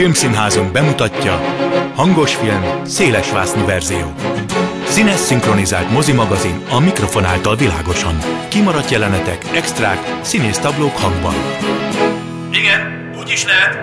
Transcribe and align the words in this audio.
Filmszínházunk 0.00 0.72
bemutatja 0.72 1.40
Hangos 1.94 2.34
film, 2.34 2.84
szélesvásznú 2.84 3.64
verzió. 3.66 4.12
Színes 4.84 5.18
szinkronizált 5.18 5.90
mozimagazin 5.90 6.62
a 6.70 6.80
mikrofon 6.80 7.24
által 7.24 7.56
világosan. 7.56 8.18
Kimaradt 8.48 8.90
jelenetek, 8.90 9.44
extrák, 9.54 9.98
színész 10.22 10.58
táblók 10.58 10.96
hangban. 10.96 11.34
Igen, 12.52 13.10
úgy 13.18 13.30
is 13.30 13.44
lehet. 13.44 13.79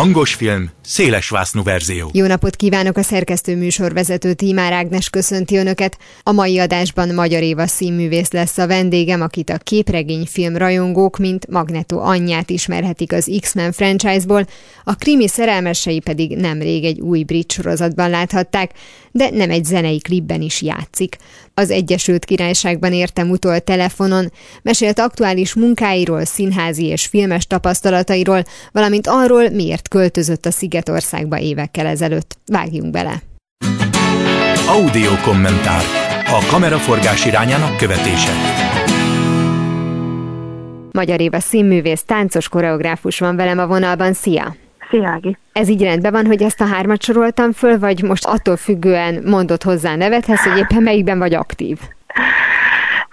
Tessék! 0.00 0.14
Hangos 0.14 0.34
film, 0.34 0.70
szélesvásznú 0.82 1.62
verzió. 1.62 2.10
Jó 2.12 2.26
napot 2.26 2.56
kívánok 2.56 2.96
a 2.96 3.02
szerkesztő 3.02 3.56
műsorvezető 3.56 4.34
Tímár 4.34 4.72
Ágnes 4.72 5.10
köszönti 5.10 5.56
Önöket. 5.56 5.98
A 6.22 6.32
mai 6.32 6.58
adásban 6.58 7.14
Magyar 7.14 7.42
Éva 7.42 7.66
színművész 7.66 8.30
lesz 8.30 8.58
a 8.58 8.66
vendégem, 8.66 9.20
akit 9.20 9.50
a 9.50 9.58
képregényfilm 9.58 10.56
rajongók, 10.56 11.18
mint 11.18 11.50
Magneto 11.50 11.98
anyját 11.98 12.50
ismerhetik 12.50 13.12
az 13.12 13.36
X-Men 13.40 13.72
franchise-ból, 13.72 14.46
a 14.84 14.94
krimi 14.94 15.28
szerelmesei 15.28 16.00
pedig 16.00 16.36
nemrég 16.36 16.84
egy 16.84 17.00
új 17.00 17.22
brit 17.22 17.52
sorozatban 17.52 18.10
láthatták, 18.10 18.70
de 19.10 19.30
nem 19.30 19.50
egy 19.50 19.64
zenei 19.64 19.98
klipben 19.98 20.40
is 20.40 20.62
játszik. 20.62 21.16
Az 21.54 21.70
Egyesült 21.70 22.24
Királyságban 22.24 22.92
értem 22.92 23.30
utol 23.30 23.60
telefonon, 23.60 24.32
mesélt 24.62 24.98
aktuális 24.98 25.54
munkáiról, 25.54 26.24
színházi 26.24 26.84
és 26.84 27.06
filmes 27.06 27.46
tapasztalatairól, 27.46 28.42
valamint 28.72 29.06
arról, 29.06 29.48
miért 29.48 29.88
költözött 29.88 30.46
a 30.46 30.50
Szigetországba 30.50 31.38
évekkel 31.38 31.86
ezelőtt. 31.86 32.38
Vágjunk 32.46 32.90
bele! 32.90 33.22
Audio 34.68 35.16
kommentár. 35.22 35.82
A 36.26 36.46
kameraforgás 36.50 37.26
irányának 37.26 37.76
követése. 37.76 38.32
Magyar 40.92 41.20
Éva 41.20 41.40
színművész, 41.40 42.02
táncos 42.02 42.48
koreográfus 42.48 43.18
van 43.18 43.36
velem 43.36 43.58
a 43.58 43.66
vonalban. 43.66 44.12
Szia! 44.12 44.56
Szia, 44.90 45.08
Ági. 45.08 45.36
Ez 45.52 45.68
így 45.68 45.82
rendben 45.82 46.12
van, 46.12 46.26
hogy 46.26 46.42
ezt 46.42 46.60
a 46.60 46.66
hármat 46.66 47.02
soroltam 47.02 47.52
föl, 47.52 47.78
vagy 47.78 48.02
most 48.02 48.26
attól 48.26 48.56
függően 48.56 49.22
mondott 49.24 49.62
hozzá 49.62 49.96
nevethez, 49.96 50.40
hogy 50.42 50.58
éppen 50.58 50.82
melyikben 50.82 51.18
vagy 51.18 51.34
aktív? 51.34 51.78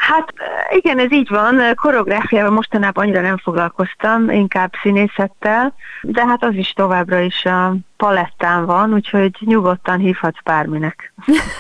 Hát 0.08 0.34
igen, 0.70 1.00
ez 1.00 1.12
így 1.12 1.30
van. 1.30 1.62
Koreográfiával 1.76 2.52
mostanában 2.52 3.04
annyira 3.04 3.22
nem 3.22 3.38
foglalkoztam, 3.38 4.30
inkább 4.30 4.72
színészettel, 4.82 5.74
de 6.02 6.26
hát 6.26 6.44
az 6.44 6.54
is 6.54 6.72
továbbra 6.72 7.20
is 7.20 7.46
a 7.46 7.76
palettán 7.98 8.66
van, 8.66 8.94
úgyhogy 8.94 9.32
nyugodtan 9.40 9.98
hívhatsz 9.98 10.44
bárminek. 10.44 11.14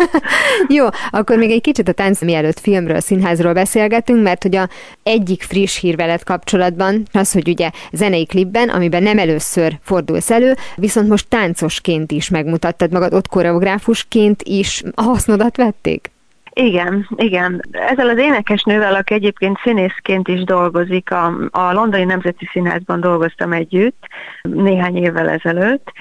Jó, 0.77 0.85
akkor 1.09 1.37
még 1.37 1.51
egy 1.51 1.61
kicsit 1.61 1.87
a 1.87 1.91
tánc 1.91 2.21
mielőtt 2.21 2.59
filmről, 2.59 2.99
színházról 2.99 3.53
beszélgetünk, 3.53 4.23
mert 4.23 4.43
hogy 4.43 4.55
a 4.55 4.69
egyik 5.03 5.43
friss 5.43 5.79
hír 5.79 5.95
veled 5.95 6.23
kapcsolatban 6.23 7.03
az, 7.11 7.31
hogy 7.31 7.47
ugye 7.47 7.69
zenei 7.91 8.25
klipben, 8.25 8.69
amiben 8.69 9.03
nem 9.03 9.19
először 9.19 9.77
fordulsz 9.81 10.31
elő, 10.31 10.53
viszont 10.75 11.09
most 11.09 11.27
táncosként 11.27 12.11
is 12.11 12.29
megmutattad 12.29 12.91
magad, 12.91 13.13
ott 13.13 13.27
koreográfusként 13.27 14.41
is 14.43 14.83
hasznodat 14.95 15.57
vették? 15.57 16.15
Igen, 16.59 17.07
igen. 17.15 17.61
Ezzel 17.71 18.09
az 18.09 18.17
énekesnővel, 18.17 18.95
aki 18.95 19.13
egyébként 19.13 19.59
színészként 19.63 20.27
is 20.27 20.43
dolgozik, 20.43 21.11
a, 21.11 21.25
a 21.51 21.73
Londoni 21.73 22.03
Nemzeti 22.03 22.45
Színházban 22.51 22.99
dolgoztam 22.99 23.53
együtt 23.53 24.07
néhány 24.41 24.95
évvel 24.97 25.29
ezelőtt, 25.29 25.91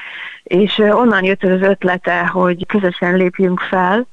és 0.42 0.78
onnan 0.78 1.24
jött 1.24 1.42
az 1.42 1.60
ötlete, 1.60 2.26
hogy 2.26 2.66
közösen 2.66 3.16
lépjünk 3.16 3.60
fel, 3.60 4.06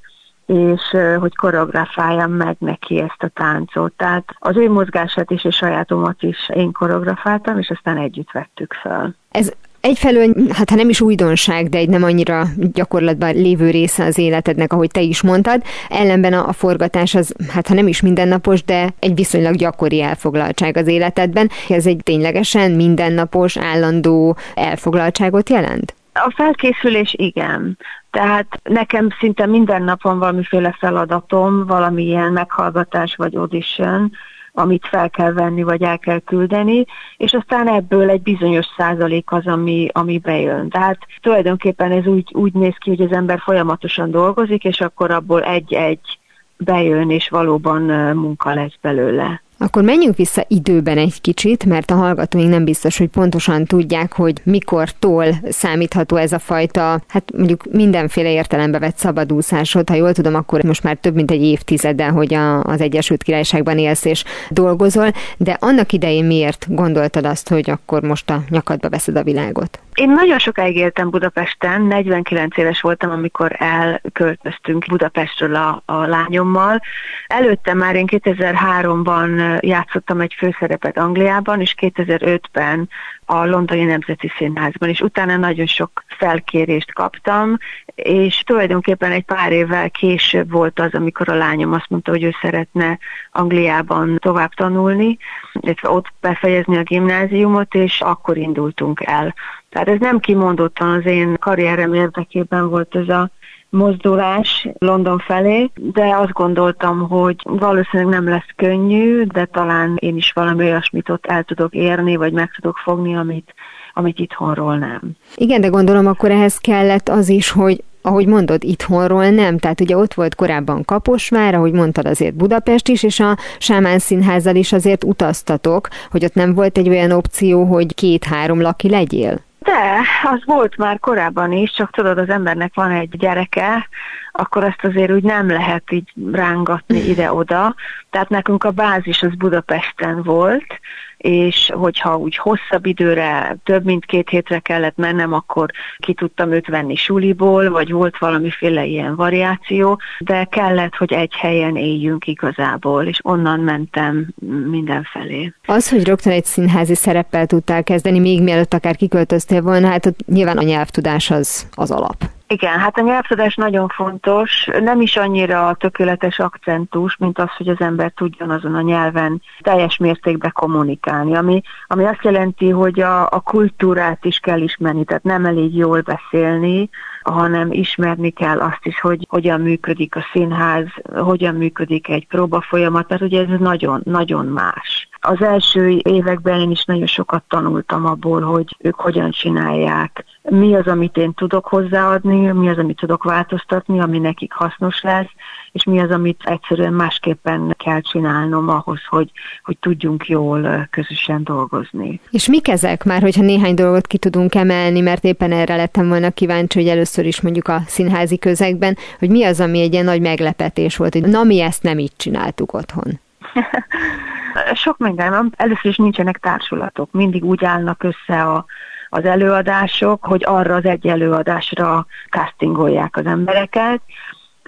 és 0.45 0.81
hogy 1.19 1.35
koreografáljam 1.35 2.31
meg 2.31 2.55
neki 2.59 3.01
ezt 3.01 3.23
a 3.23 3.27
táncot. 3.27 3.93
Tehát 3.93 4.35
az 4.39 4.57
ő 4.57 4.69
mozgását 4.69 5.31
is 5.31 5.43
és 5.43 5.55
sajátomat 5.55 6.23
is 6.23 6.49
én 6.53 6.71
koreografáltam, 6.71 7.59
és 7.59 7.69
aztán 7.69 7.97
együtt 7.97 8.31
vettük 8.31 8.73
fel. 8.73 9.15
Ez 9.31 9.51
egyfelől, 9.83 10.33
hát 10.49 10.69
ha 10.69 10.75
nem 10.75 10.89
is 10.89 11.01
újdonság, 11.01 11.69
de 11.69 11.77
egy 11.77 11.89
nem 11.89 12.03
annyira 12.03 12.45
gyakorlatban 12.55 13.33
lévő 13.33 13.69
része 13.69 14.05
az 14.05 14.17
életednek, 14.17 14.73
ahogy 14.73 14.91
te 14.91 15.01
is 15.01 15.21
mondtad. 15.21 15.61
Ellenben 15.89 16.33
a, 16.33 16.47
a 16.47 16.53
forgatás 16.53 17.15
az, 17.15 17.33
hát 17.49 17.67
ha 17.67 17.73
nem 17.73 17.87
is 17.87 18.01
mindennapos, 18.01 18.63
de 18.63 18.89
egy 18.99 19.15
viszonylag 19.15 19.55
gyakori 19.55 20.01
elfoglaltság 20.01 20.77
az 20.77 20.87
életedben. 20.87 21.49
Ez 21.69 21.85
egy 21.85 21.99
ténylegesen 22.03 22.71
mindennapos, 22.71 23.57
állandó 23.57 24.37
elfoglaltságot 24.55 25.49
jelent? 25.49 25.95
A 26.13 26.33
felkészülés 26.35 27.13
igen. 27.17 27.77
Tehát 28.11 28.47
nekem 28.63 29.09
szinte 29.19 29.45
minden 29.45 29.83
nap 29.83 30.01
van 30.01 30.19
valamiféle 30.19 30.75
feladatom, 30.79 31.65
valamilyen 31.65 32.31
meghallgatás 32.31 33.15
vagy 33.15 33.35
audition, 33.35 34.11
amit 34.53 34.87
fel 34.87 35.09
kell 35.09 35.33
venni, 35.33 35.63
vagy 35.63 35.81
el 35.81 35.99
kell 35.99 36.19
küldeni, 36.19 36.85
és 37.17 37.33
aztán 37.33 37.67
ebből 37.67 38.09
egy 38.09 38.21
bizonyos 38.21 38.65
százalék 38.77 39.31
az, 39.31 39.47
ami, 39.47 39.87
ami 39.91 40.17
bejön. 40.17 40.69
Tehát 40.69 40.97
tulajdonképpen 41.21 41.91
ez 41.91 42.05
úgy, 42.05 42.29
úgy 42.33 42.53
néz 42.53 42.75
ki, 42.77 42.89
hogy 42.89 43.01
az 43.01 43.11
ember 43.11 43.39
folyamatosan 43.39 44.11
dolgozik, 44.11 44.63
és 44.63 44.81
akkor 44.81 45.11
abból 45.11 45.43
egy-egy 45.43 46.19
bejön, 46.57 47.09
és 47.09 47.29
valóban 47.29 47.81
munka 48.15 48.53
lesz 48.53 48.77
belőle. 48.81 49.41
Akkor 49.57 49.83
menjünk 49.83 50.15
vissza 50.15 50.45
időben 50.47 50.97
egy 50.97 51.21
kicsit, 51.21 51.65
mert 51.65 51.91
a 51.91 51.95
hallgatóink 51.95 52.49
nem 52.49 52.63
biztos, 52.63 52.97
hogy 52.97 53.07
pontosan 53.07 53.65
tudják, 53.65 54.13
hogy 54.13 54.41
mikortól 54.43 55.25
számítható 55.49 56.15
ez 56.15 56.31
a 56.31 56.39
fajta, 56.39 57.01
hát 57.07 57.31
mondjuk 57.37 57.63
mindenféle 57.71 58.31
értelembe 58.31 58.79
vett 58.79 58.97
szabadúszásod. 58.97 59.89
Ha 59.89 59.95
jól 59.95 60.13
tudom, 60.13 60.35
akkor 60.35 60.63
most 60.63 60.83
már 60.83 60.95
több 60.95 61.15
mint 61.15 61.31
egy 61.31 61.43
évtizeden, 61.43 62.11
hogy 62.11 62.33
a, 62.33 62.63
az 62.63 62.81
Egyesült 62.81 63.23
Királyságban 63.23 63.77
élsz 63.77 64.05
és 64.05 64.23
dolgozol, 64.49 65.11
de 65.37 65.57
annak 65.59 65.91
idején 65.91 66.25
miért 66.25 66.65
gondoltad 66.69 67.25
azt, 67.25 67.49
hogy 67.49 67.69
akkor 67.69 68.01
most 68.01 68.29
a 68.29 68.43
nyakadba 68.49 68.89
veszed 68.89 69.15
a 69.15 69.23
világot? 69.23 69.79
Én 69.93 70.09
nagyon 70.09 70.39
sokáig 70.39 70.75
éltem 70.75 71.09
Budapesten, 71.09 71.81
49 71.81 72.57
éves 72.57 72.81
voltam, 72.81 73.11
amikor 73.11 73.55
elköltöztünk 73.59 74.85
Budapestről 74.87 75.55
a, 75.55 75.81
a 75.85 76.05
lányommal. 76.05 76.81
Előtte 77.27 77.73
már 77.73 77.95
én 77.95 78.07
2003-ban 78.11 79.52
játszottam 79.59 80.21
egy 80.21 80.33
főszerepet 80.37 80.97
Angliában, 80.97 81.61
és 81.61 81.75
2005-ben 81.81 82.89
a 83.25 83.45
Londoni 83.45 83.83
Nemzeti 83.83 84.31
Színházban, 84.37 84.89
és 84.89 85.01
utána 85.01 85.37
nagyon 85.37 85.65
sok 85.65 86.03
felkérést 86.07 86.93
kaptam, 86.93 87.57
és 87.95 88.43
tulajdonképpen 88.45 89.11
egy 89.11 89.23
pár 89.23 89.51
évvel 89.51 89.89
később 89.89 90.51
volt 90.51 90.79
az, 90.79 90.93
amikor 90.93 91.29
a 91.29 91.35
lányom 91.35 91.73
azt 91.73 91.89
mondta, 91.89 92.11
hogy 92.11 92.23
ő 92.23 92.35
szeretne 92.41 92.99
Angliában 93.31 94.17
tovább 94.19 94.53
tanulni, 94.53 95.17
illetve 95.53 95.89
ott 95.89 96.13
befejezni 96.21 96.77
a 96.77 96.83
gimnáziumot, 96.83 97.73
és 97.73 98.01
akkor 98.01 98.37
indultunk 98.37 99.01
el. 99.05 99.35
Tehát 99.69 99.87
ez 99.87 99.99
nem 99.99 100.19
kimondottan 100.19 100.89
az 100.89 101.05
én 101.05 101.37
karrierem 101.39 101.93
érdekében 101.93 102.69
volt 102.69 102.95
ez 102.95 103.09
a 103.09 103.29
mozdulás 103.73 104.67
London 104.77 105.19
felé, 105.19 105.69
de 105.75 106.15
azt 106.15 106.31
gondoltam, 106.31 107.09
hogy 107.09 107.35
valószínűleg 107.43 108.13
nem 108.13 108.29
lesz 108.29 108.53
könnyű, 108.55 109.23
de 109.23 109.45
talán 109.45 109.97
én 109.99 110.15
is 110.15 110.31
valami 110.31 110.63
olyasmit 110.63 111.09
ott 111.09 111.25
el 111.25 111.43
tudok 111.43 111.73
érni, 111.73 112.15
vagy 112.15 112.33
meg 112.33 112.51
tudok 112.55 112.77
fogni, 112.77 113.15
amit, 113.15 113.53
amit 113.93 114.19
itthonról 114.19 114.77
nem. 114.77 115.01
Igen, 115.35 115.61
de 115.61 115.67
gondolom 115.67 116.07
akkor 116.07 116.31
ehhez 116.31 116.57
kellett 116.57 117.09
az 117.09 117.29
is, 117.29 117.51
hogy 117.51 117.83
ahogy 118.01 118.27
mondod, 118.27 118.63
itthonról 118.63 119.29
nem. 119.29 119.57
Tehát 119.57 119.81
ugye 119.81 119.97
ott 119.97 120.13
volt 120.13 120.35
korábban 120.35 120.85
Kaposvár, 120.85 121.55
ahogy 121.55 121.71
mondtad 121.71 122.05
azért 122.05 122.35
Budapest 122.35 122.87
is, 122.87 123.03
és 123.03 123.19
a 123.19 123.37
Sámán 123.57 123.99
Színházzal 123.99 124.55
is 124.55 124.73
azért 124.73 125.03
utaztatok, 125.03 125.87
hogy 126.11 126.23
ott 126.23 126.33
nem 126.33 126.53
volt 126.53 126.77
egy 126.77 126.89
olyan 126.89 127.11
opció, 127.11 127.63
hogy 127.63 127.95
két-három 127.95 128.61
laki 128.61 128.89
legyél? 128.89 129.41
De, 129.73 130.01
az 130.23 130.39
volt 130.45 130.77
már 130.77 130.99
korábban 130.99 131.51
is, 131.51 131.71
csak 131.71 131.91
tudod, 131.91 132.17
az 132.17 132.29
embernek 132.29 132.73
van 132.73 132.91
egy 132.91 133.17
gyereke, 133.17 133.89
akkor 134.35 134.63
azt 134.63 134.83
azért 134.83 135.11
úgy 135.11 135.23
nem 135.23 135.47
lehet 135.47 135.91
így 135.91 136.13
rángatni 136.31 137.09
ide-oda. 137.09 137.75
Tehát 138.09 138.29
nekünk 138.29 138.63
a 138.63 138.71
bázis 138.71 139.21
az 139.21 139.35
Budapesten 139.35 140.23
volt, 140.23 140.79
és 141.17 141.71
hogyha 141.73 142.17
úgy 142.17 142.35
hosszabb 142.35 142.85
időre, 142.85 143.57
több 143.63 143.83
mint 143.83 144.05
két 144.05 144.29
hétre 144.29 144.59
kellett 144.59 144.97
mennem, 144.97 145.33
akkor 145.33 145.69
ki 145.97 146.13
tudtam 146.13 146.51
őt 146.51 146.67
venni 146.67 146.95
suliból, 146.95 147.69
vagy 147.69 147.91
volt 147.91 148.17
valamiféle 148.17 148.85
ilyen 148.85 149.15
variáció, 149.15 149.99
de 150.19 150.43
kellett, 150.43 150.95
hogy 150.95 151.13
egy 151.13 151.33
helyen 151.35 151.75
éljünk 151.75 152.27
igazából, 152.27 153.05
és 153.05 153.19
onnan 153.21 153.59
mentem 153.59 154.27
mindenfelé. 154.69 155.53
Az, 155.65 155.89
hogy 155.89 156.05
rögtön 156.05 156.33
egy 156.33 156.45
színházi 156.45 156.95
szereppel 156.95 157.45
tudtál 157.45 157.83
kezdeni, 157.83 158.19
még 158.19 158.41
mielőtt 158.41 158.73
akár 158.73 158.95
kiköltöztél 158.95 159.61
volna, 159.61 159.87
hát 159.87 160.15
nyilván 160.25 160.57
a 160.57 160.63
nyelvtudás 160.63 161.31
az, 161.31 161.67
az 161.75 161.91
alap. 161.91 162.23
Igen, 162.47 162.79
hát 162.79 162.97
a 162.97 163.01
nyelvtudás 163.01 163.55
nagyon 163.55 163.87
fontos, 163.87 164.69
nem 164.79 165.01
is 165.01 165.17
annyira 165.17 165.67
a 165.67 165.73
tökéletes 165.73 166.39
akcentus, 166.39 167.17
mint 167.17 167.39
az, 167.39 167.49
hogy 167.57 167.67
az 167.67 167.79
ember 167.79 168.11
tudjon 168.11 168.49
azon 168.49 168.75
a 168.75 168.81
nyelven 168.81 169.41
teljes 169.61 169.97
mértékben 169.97 170.51
kommunikálni, 170.53 171.35
ami, 171.35 171.61
ami 171.87 172.05
azt 172.05 172.23
jelenti, 172.23 172.69
hogy 172.69 172.99
a, 172.99 173.29
a 173.29 173.39
kultúrát 173.39 174.25
is 174.25 174.39
kell 174.39 174.61
ismerni, 174.61 175.03
tehát 175.03 175.23
nem 175.23 175.45
elég 175.45 175.75
jól 175.75 176.01
beszélni, 176.01 176.89
hanem 177.23 177.71
ismerni 177.71 178.29
kell 178.29 178.59
azt 178.59 178.85
is, 178.85 178.99
hogy 178.99 179.25
hogyan 179.29 179.61
működik 179.61 180.15
a 180.15 180.25
színház, 180.31 180.85
hogyan 181.15 181.55
működik 181.55 182.09
egy 182.09 182.27
próba 182.27 182.61
folyamat, 182.61 183.09
mert 183.09 183.21
ugye 183.21 183.41
ez 183.41 183.59
nagyon, 183.59 184.01
nagyon 184.03 184.45
más. 184.45 185.02
Az 185.25 185.41
első 185.41 185.99
években 186.03 186.59
én 186.59 186.71
is 186.71 186.85
nagyon 186.85 187.07
sokat 187.07 187.43
tanultam 187.47 188.05
abból, 188.05 188.41
hogy 188.41 188.75
ők 188.79 188.95
hogyan 188.95 189.31
csinálják, 189.31 190.25
mi 190.49 190.75
az, 190.75 190.87
amit 190.87 191.17
én 191.17 191.33
tudok 191.33 191.65
hozzáadni, 191.65 192.51
mi 192.51 192.69
az, 192.69 192.77
amit 192.77 192.97
tudok 192.97 193.23
változtatni, 193.23 193.99
ami 193.99 194.19
nekik 194.19 194.53
hasznos 194.53 195.01
lesz, 195.01 195.29
és 195.71 195.83
mi 195.83 195.99
az, 195.99 196.11
amit 196.11 196.41
egyszerűen 196.43 196.93
másképpen 196.93 197.75
kell 197.77 198.01
csinálnom 198.01 198.69
ahhoz, 198.69 198.99
hogy, 199.09 199.31
hogy 199.63 199.77
tudjunk 199.77 200.27
jól 200.27 200.87
közösen 200.91 201.43
dolgozni. 201.43 202.19
És 202.29 202.47
mik 202.47 202.67
ezek 202.67 203.03
már, 203.03 203.21
hogyha 203.21 203.41
néhány 203.41 203.75
dolgot 203.75 204.07
ki 204.07 204.17
tudunk 204.17 204.55
emelni, 204.55 204.99
mert 204.99 205.23
éppen 205.23 205.51
erre 205.51 205.75
lettem 205.75 206.07
volna 206.07 206.31
kíváncsi, 206.31 206.79
hogy 206.79 206.89
először 206.89 207.25
is 207.25 207.41
mondjuk 207.41 207.67
a 207.67 207.81
színházi 207.87 208.37
közegben, 208.37 208.97
hogy 209.19 209.29
mi 209.29 209.43
az, 209.43 209.59
ami 209.59 209.81
egy 209.81 209.93
ilyen 209.93 210.05
nagy 210.05 210.21
meglepetés 210.21 210.97
volt, 210.97 211.13
hogy 211.13 211.27
na 211.27 211.43
mi 211.43 211.61
ezt 211.61 211.83
nem 211.83 211.99
így 211.99 212.13
csináltuk 212.15 212.73
otthon. 212.73 213.19
Sok 214.73 214.97
minden. 214.97 215.53
Először 215.57 215.85
is 215.85 215.97
nincsenek 215.97 216.37
társulatok. 216.37 217.11
Mindig 217.11 217.43
úgy 217.43 217.65
állnak 217.65 218.03
össze 218.03 218.41
a, 218.41 218.65
az 219.09 219.25
előadások, 219.25 220.25
hogy 220.25 220.43
arra 220.45 220.75
az 220.75 220.85
egy 220.85 221.07
előadásra 221.07 222.05
castingolják 222.29 223.17
az 223.17 223.25
embereket, 223.25 224.01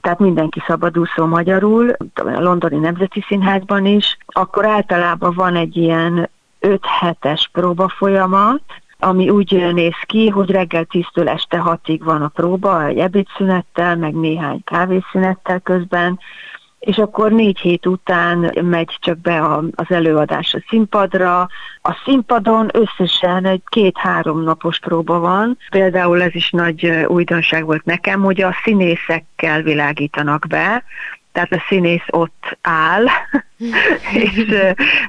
tehát 0.06 0.20
mindenki 0.20 0.62
szabadúszó 0.68 1.26
magyarul, 1.26 1.96
a 2.14 2.42
Londoni 2.42 2.78
Nemzeti 2.78 3.24
Színházban 3.28 3.86
is, 3.86 4.18
akkor 4.26 4.66
általában 4.66 5.34
van 5.34 5.56
egy 5.56 5.78
ilyen 5.78 6.30
5 6.60 6.86
hetes 6.86 7.50
próba 7.52 7.90
folyamat, 7.90 8.62
ami 9.00 9.30
úgy 9.30 9.74
néz 9.74 9.96
ki, 10.06 10.30
hogy 10.30 10.52
reggel 10.52 10.88
10-től 10.92 11.28
este 11.28 11.64
6-ig 11.66 12.00
van 12.04 12.22
a 12.22 12.28
próba, 12.28 12.86
egy 12.86 12.98
ebédszünettel, 12.98 13.96
meg 13.96 14.14
néhány 14.14 14.64
kávészünettel 14.64 15.60
közben, 15.60 16.20
és 16.86 16.98
akkor 16.98 17.32
négy 17.32 17.60
hét 17.60 17.86
után 17.86 18.52
megy 18.62 18.98
csak 19.00 19.18
be 19.18 19.40
a, 19.40 19.64
az 19.76 19.86
előadás 19.88 20.54
a 20.54 20.64
színpadra. 20.70 21.48
A 21.82 22.02
színpadon 22.06 22.70
összesen 22.74 23.46
egy 23.46 23.62
két-három 23.66 24.44
napos 24.44 24.80
próba 24.80 25.20
van. 25.20 25.58
Például 25.70 26.22
ez 26.22 26.36
is 26.36 26.50
nagy 26.50 26.86
újdonság 27.08 27.66
volt 27.66 27.86
nekem, 27.86 28.22
hogy 28.22 28.42
a 28.42 28.56
színészekkel 28.64 29.62
világítanak 29.62 30.46
be, 30.48 30.84
tehát 31.32 31.54
a 31.54 31.64
színész 31.68 32.06
ott 32.10 32.58
áll, 32.62 33.06
és 34.24 34.46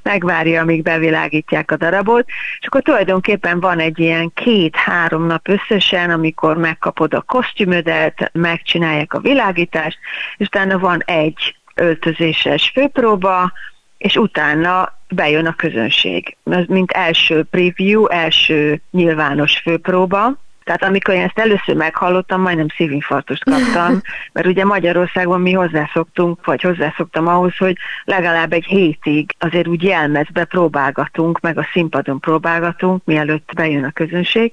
megvárja, 0.02 0.60
amíg 0.60 0.82
bevilágítják 0.82 1.70
a 1.70 1.76
darabot, 1.76 2.28
és 2.60 2.66
akkor 2.66 2.82
tulajdonképpen 2.82 3.60
van 3.60 3.78
egy 3.78 3.98
ilyen 3.98 4.32
két-három 4.34 5.26
nap 5.26 5.48
összesen, 5.48 6.10
amikor 6.10 6.56
megkapod 6.56 7.14
a 7.14 7.20
kosztümödet, 7.20 8.30
megcsinálják 8.32 9.14
a 9.14 9.20
világítást, 9.20 9.98
és 10.36 10.46
utána 10.46 10.78
van 10.78 11.02
egy 11.04 11.56
öltözéses 11.76 12.70
főpróba, 12.74 13.52
és 13.98 14.16
utána 14.16 14.92
bejön 15.08 15.46
a 15.46 15.54
közönség. 15.54 16.36
Ez 16.44 16.64
mint 16.66 16.90
első 16.90 17.42
preview, 17.42 18.06
első 18.06 18.80
nyilvános 18.90 19.58
főpróba, 19.58 20.32
tehát 20.66 20.82
amikor 20.82 21.14
én 21.14 21.22
ezt 21.22 21.38
először 21.38 21.74
meghallottam, 21.74 22.40
majdnem 22.40 22.66
szívinfarktust 22.76 23.44
kaptam, 23.44 24.00
mert 24.32 24.46
ugye 24.46 24.64
Magyarországon 24.64 25.40
mi 25.40 25.52
hozzászoktunk, 25.52 26.44
vagy 26.44 26.62
hozzászoktam 26.62 27.26
ahhoz, 27.26 27.56
hogy 27.56 27.76
legalább 28.04 28.52
egy 28.52 28.64
hétig 28.64 29.30
azért 29.38 29.66
úgy 29.66 29.82
jelmezbe 29.82 30.44
próbálgatunk, 30.44 31.40
meg 31.40 31.58
a 31.58 31.68
színpadon 31.72 32.20
próbálgatunk, 32.20 33.04
mielőtt 33.04 33.50
bejön 33.54 33.84
a 33.84 33.90
közönség, 33.90 34.52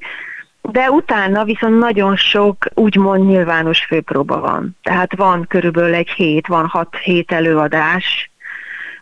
de 0.72 0.92
utána 0.92 1.44
viszont 1.44 1.78
nagyon 1.80 2.16
sok 2.16 2.66
úgymond 2.74 3.26
nyilvános 3.26 3.86
főpróba 3.86 4.40
van. 4.40 4.78
Tehát 4.84 5.16
van 5.16 5.46
körülbelül 5.48 5.94
egy 5.94 6.10
hét, 6.10 6.48
van 6.48 6.68
hat 6.68 6.96
hét 6.96 7.32
előadás, 7.32 8.32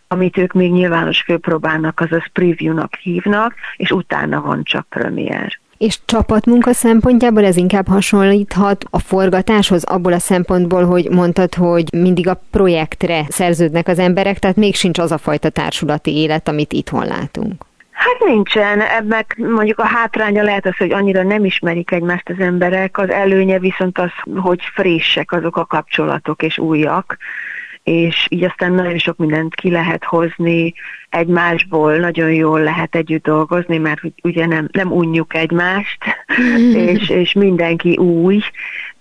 amit 0.07 0.37
ők 0.37 0.53
még 0.53 0.71
nyilvános 0.71 1.21
főpróbának, 1.21 1.99
azaz 1.99 2.23
preview-nak 2.33 2.95
hívnak, 2.95 3.53
és 3.75 3.91
utána 3.91 4.41
van 4.41 4.63
csak 4.63 4.85
premier. 4.89 5.59
És 5.77 5.99
csapatmunka 6.05 6.73
szempontjából 6.73 7.43
ez 7.43 7.55
inkább 7.55 7.87
hasonlíthat 7.87 8.85
a 8.89 8.99
forgatáshoz 8.99 9.83
abból 9.83 10.13
a 10.13 10.19
szempontból, 10.19 10.85
hogy 10.85 11.09
mondtad, 11.09 11.53
hogy 11.53 11.93
mindig 11.93 12.27
a 12.27 12.41
projektre 12.51 13.25
szerződnek 13.27 13.87
az 13.87 13.99
emberek, 13.99 14.39
tehát 14.39 14.55
még 14.55 14.75
sincs 14.75 14.99
az 14.99 15.11
a 15.11 15.17
fajta 15.17 15.49
társulati 15.49 16.15
élet, 16.15 16.47
amit 16.47 16.73
itthon 16.73 17.05
látunk. 17.05 17.65
Hát 18.01 18.19
nincsen, 18.25 18.81
ebben 18.81 19.25
mondjuk 19.37 19.79
a 19.79 19.85
hátránya 19.85 20.43
lehet 20.43 20.65
az, 20.65 20.77
hogy 20.77 20.91
annyira 20.91 21.23
nem 21.23 21.45
ismerik 21.45 21.91
egymást 21.91 22.29
az 22.29 22.39
emberek, 22.39 22.97
az 22.97 23.09
előnye 23.09 23.59
viszont 23.59 23.97
az, 23.97 24.11
hogy 24.35 24.59
frissek 24.73 25.31
azok 25.31 25.57
a 25.57 25.65
kapcsolatok 25.65 26.43
és 26.43 26.57
újak, 26.57 27.17
és 27.83 28.27
így 28.29 28.43
aztán 28.43 28.71
nagyon 28.71 28.97
sok 28.97 29.17
mindent 29.17 29.55
ki 29.55 29.71
lehet 29.71 30.03
hozni. 30.03 30.73
Egymásból, 31.09 31.95
nagyon 31.95 32.33
jól 32.33 32.59
lehet 32.59 32.95
együtt 32.95 33.23
dolgozni, 33.23 33.77
mert 33.77 34.01
ugye 34.23 34.45
nem, 34.45 34.67
nem 34.71 34.91
unjuk 34.91 35.35
egymást, 35.35 36.03
és, 36.73 37.09
és 37.09 37.33
mindenki 37.33 37.97
új, 37.97 38.41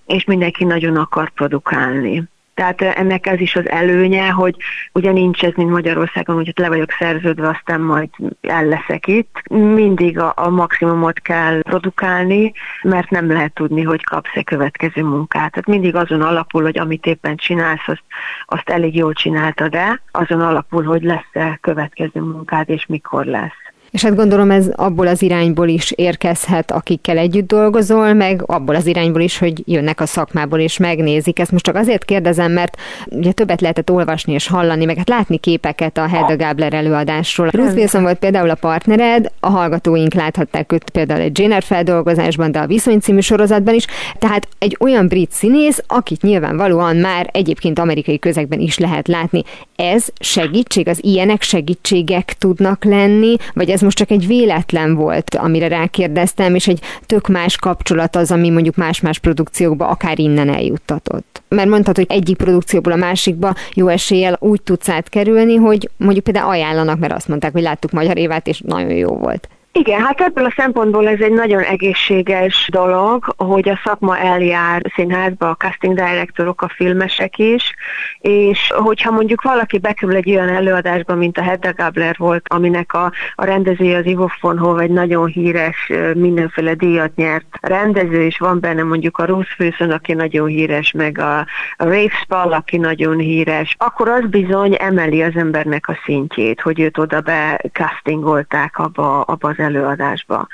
és 0.07 0.25
mindenki 0.25 0.65
nagyon 0.65 0.97
akar 0.97 1.31
produkálni. 1.31 2.29
Tehát 2.55 2.83
ennek 2.83 3.27
ez 3.27 3.41
is 3.41 3.57
az 3.57 3.69
előnye, 3.69 4.29
hogy 4.29 4.57
ugye 4.93 5.13
nincs 5.13 5.45
ez, 5.45 5.53
mint 5.57 5.71
Magyarországon, 5.71 6.37
hogy 6.37 6.53
le 6.55 6.69
vagyok 6.69 6.91
szerződve, 6.99 7.49
aztán 7.49 7.81
majd 7.81 8.09
el 8.41 8.65
leszek 8.65 9.07
itt. 9.07 9.43
Mindig 9.51 10.19
a, 10.19 10.33
a 10.37 10.49
maximumot 10.49 11.21
kell 11.21 11.63
produkálni, 11.63 12.53
mert 12.83 13.11
nem 13.11 13.31
lehet 13.31 13.55
tudni, 13.55 13.83
hogy 13.83 14.05
kapsz-e 14.05 14.43
következő 14.43 15.03
munkát. 15.03 15.51
Tehát 15.51 15.67
mindig 15.67 15.95
azon 15.95 16.23
alapul, 16.23 16.63
hogy 16.63 16.79
amit 16.79 17.07
éppen 17.07 17.37
csinálsz, 17.37 17.89
azt, 17.89 18.03
azt 18.47 18.69
elég 18.69 18.97
jól 18.97 19.13
csináltad 19.13 19.71
de 19.71 20.03
azon 20.11 20.41
alapul, 20.41 20.85
hogy 20.85 21.03
lesz-e 21.03 21.59
következő 21.61 22.21
munkád, 22.21 22.69
és 22.69 22.87
mikor 22.87 23.25
lesz. 23.25 23.70
És 23.91 24.03
hát 24.05 24.15
gondolom 24.15 24.51
ez 24.51 24.69
abból 24.73 25.07
az 25.07 25.23
irányból 25.23 25.69
is 25.69 25.91
érkezhet, 25.91 26.71
akikkel 26.71 27.19
együtt 27.19 27.47
dolgozol, 27.47 28.13
meg 28.13 28.43
abból 28.47 28.75
az 28.75 28.87
irányból 28.87 29.21
is, 29.21 29.39
hogy 29.39 29.63
jönnek 29.67 30.01
a 30.01 30.07
szakmából 30.07 30.59
és 30.59 30.79
megnézik. 30.79 31.39
Ezt 31.39 31.53
most 31.53 31.65
csak 31.65 31.77
azért 31.77 32.05
kérdezem, 32.05 32.53
mert 32.53 32.77
ugye 33.07 33.33
többet 33.33 33.61
lehetett 33.61 33.91
olvasni 33.91 34.33
és 34.33 34.47
hallani, 34.47 34.85
meg 34.85 34.97
hát 34.97 35.09
látni 35.09 35.39
képeket 35.39 35.99
a 35.99 36.07
Hedda 36.07 36.37
Gabler 36.37 36.75
előadásról. 36.75 37.49
Bruce 37.49 37.73
Wilson 37.73 38.03
volt 38.03 38.19
például 38.19 38.51
a 38.51 38.55
partnered, 38.55 39.31
a 39.41 39.49
hallgatóink 39.49 40.15
láthatták 40.15 40.73
őt 40.73 40.91
például 40.91 41.21
egy 41.21 41.39
Jenner 41.39 41.63
feldolgozásban, 41.63 42.53
de 42.53 42.59
a 42.59 42.67
Viszony 42.67 43.01
című 43.01 43.21
sorozatban 43.21 43.75
is. 43.75 43.87
Tehát 44.19 44.49
egy 44.59 44.77
olyan 44.81 45.09
brit 45.09 45.33
színész, 45.33 45.83
akit 45.87 46.23
nyilvánvalóan 46.23 46.97
már 46.97 47.29
egyébként 47.33 47.79
amerikai 47.79 48.19
közegben 48.19 48.61
is 48.61 48.79
lehet 48.79 49.09
látni. 49.09 49.43
Ez 49.77 50.07
segítség, 50.21 50.89
az 50.89 50.99
ilyenek 51.03 51.43
segítségek 51.43 52.35
tudnak 52.39 52.85
lenni, 52.85 53.37
vagy 53.55 53.71
ez 53.71 53.80
ez 53.81 53.87
most 53.87 53.99
csak 53.99 54.11
egy 54.11 54.27
véletlen 54.27 54.95
volt, 54.95 55.35
amire 55.35 55.69
rákérdeztem, 55.69 56.55
és 56.55 56.69
egy 56.69 56.81
tök 57.07 57.29
más 57.29 57.57
kapcsolat 57.57 58.17
az, 58.17 58.31
ami 58.31 58.51
mondjuk 58.51 58.77
más-más 58.77 59.19
produkciókba 59.19 59.89
akár 59.89 60.19
innen 60.19 60.49
eljuttatott. 60.49 61.43
Mert 61.49 61.69
mondtad, 61.69 61.97
hogy 61.97 62.07
egyik 62.09 62.37
produkcióból 62.37 62.93
a 62.93 62.97
másikba 62.97 63.55
jó 63.75 63.89
eséllyel 63.89 64.37
úgy 64.41 64.63
tudsz 64.63 64.89
átkerülni, 64.89 65.55
hogy 65.55 65.91
mondjuk 65.97 66.25
például 66.25 66.51
ajánlanak, 66.51 66.99
mert 66.99 67.13
azt 67.13 67.29
mondták, 67.29 67.53
hogy 67.53 67.63
láttuk 67.63 67.91
Magyar 67.91 68.19
Évát, 68.19 68.47
és 68.47 68.61
nagyon 68.61 68.91
jó 68.91 69.09
volt. 69.09 69.49
Igen, 69.73 70.01
hát 70.01 70.21
ebből 70.21 70.45
a 70.45 70.53
szempontból 70.57 71.09
ez 71.09 71.21
egy 71.21 71.33
nagyon 71.33 71.63
egészséges 71.63 72.69
dolog, 72.73 73.35
hogy 73.37 73.69
a 73.69 73.81
szakma 73.85 74.19
eljár 74.19 74.83
színházba, 74.95 75.49
a 75.49 75.55
casting 75.55 75.95
directorok, 75.95 76.63
a 76.63 76.69
filmesek 76.69 77.39
is, 77.39 77.75
és 78.21 78.73
hogyha 78.75 79.11
mondjuk 79.11 79.43
valaki 79.43 79.79
bekerül 79.79 80.17
egy 80.17 80.31
olyan 80.31 80.49
előadásba, 80.49 81.15
mint 81.15 81.39
a 81.39 81.43
Hedda 81.43 81.73
Gabler 81.73 82.15
volt, 82.19 82.47
aminek 82.49 82.93
a, 82.93 83.13
a 83.35 83.45
rendezője 83.45 83.97
az 83.97 84.07
Ivo 84.07 84.27
von 84.41 84.59
Hov 84.59 84.79
egy 84.79 84.91
nagyon 84.91 85.27
híres, 85.27 85.93
mindenféle 86.15 86.75
díjat 86.75 87.15
nyert 87.15 87.47
rendező, 87.61 88.25
és 88.25 88.39
van 88.39 88.61
benne 88.61 88.83
mondjuk 88.83 89.19
a 89.19 89.25
Ruth 89.25 89.51
Wilson, 89.59 89.91
aki 89.91 90.13
nagyon 90.13 90.47
híres, 90.47 90.93
meg 90.93 91.19
a, 91.19 91.39
a 91.77 91.85
Rafe 91.85 92.17
Spall, 92.23 92.53
aki 92.53 92.77
nagyon 92.77 93.19
híres, 93.19 93.75
akkor 93.79 94.09
az 94.09 94.25
bizony 94.31 94.77
emeli 94.79 95.23
az 95.23 95.37
embernek 95.37 95.89
a 95.89 95.99
szintjét, 96.05 96.61
hogy 96.61 96.81
őt 96.81 96.99
oda 96.99 97.21
be 97.21 97.61
castingolták 97.73 98.79
abba, 98.79 99.21
abba 99.21 99.49
az 99.49 99.59
előadásba. 99.61 100.47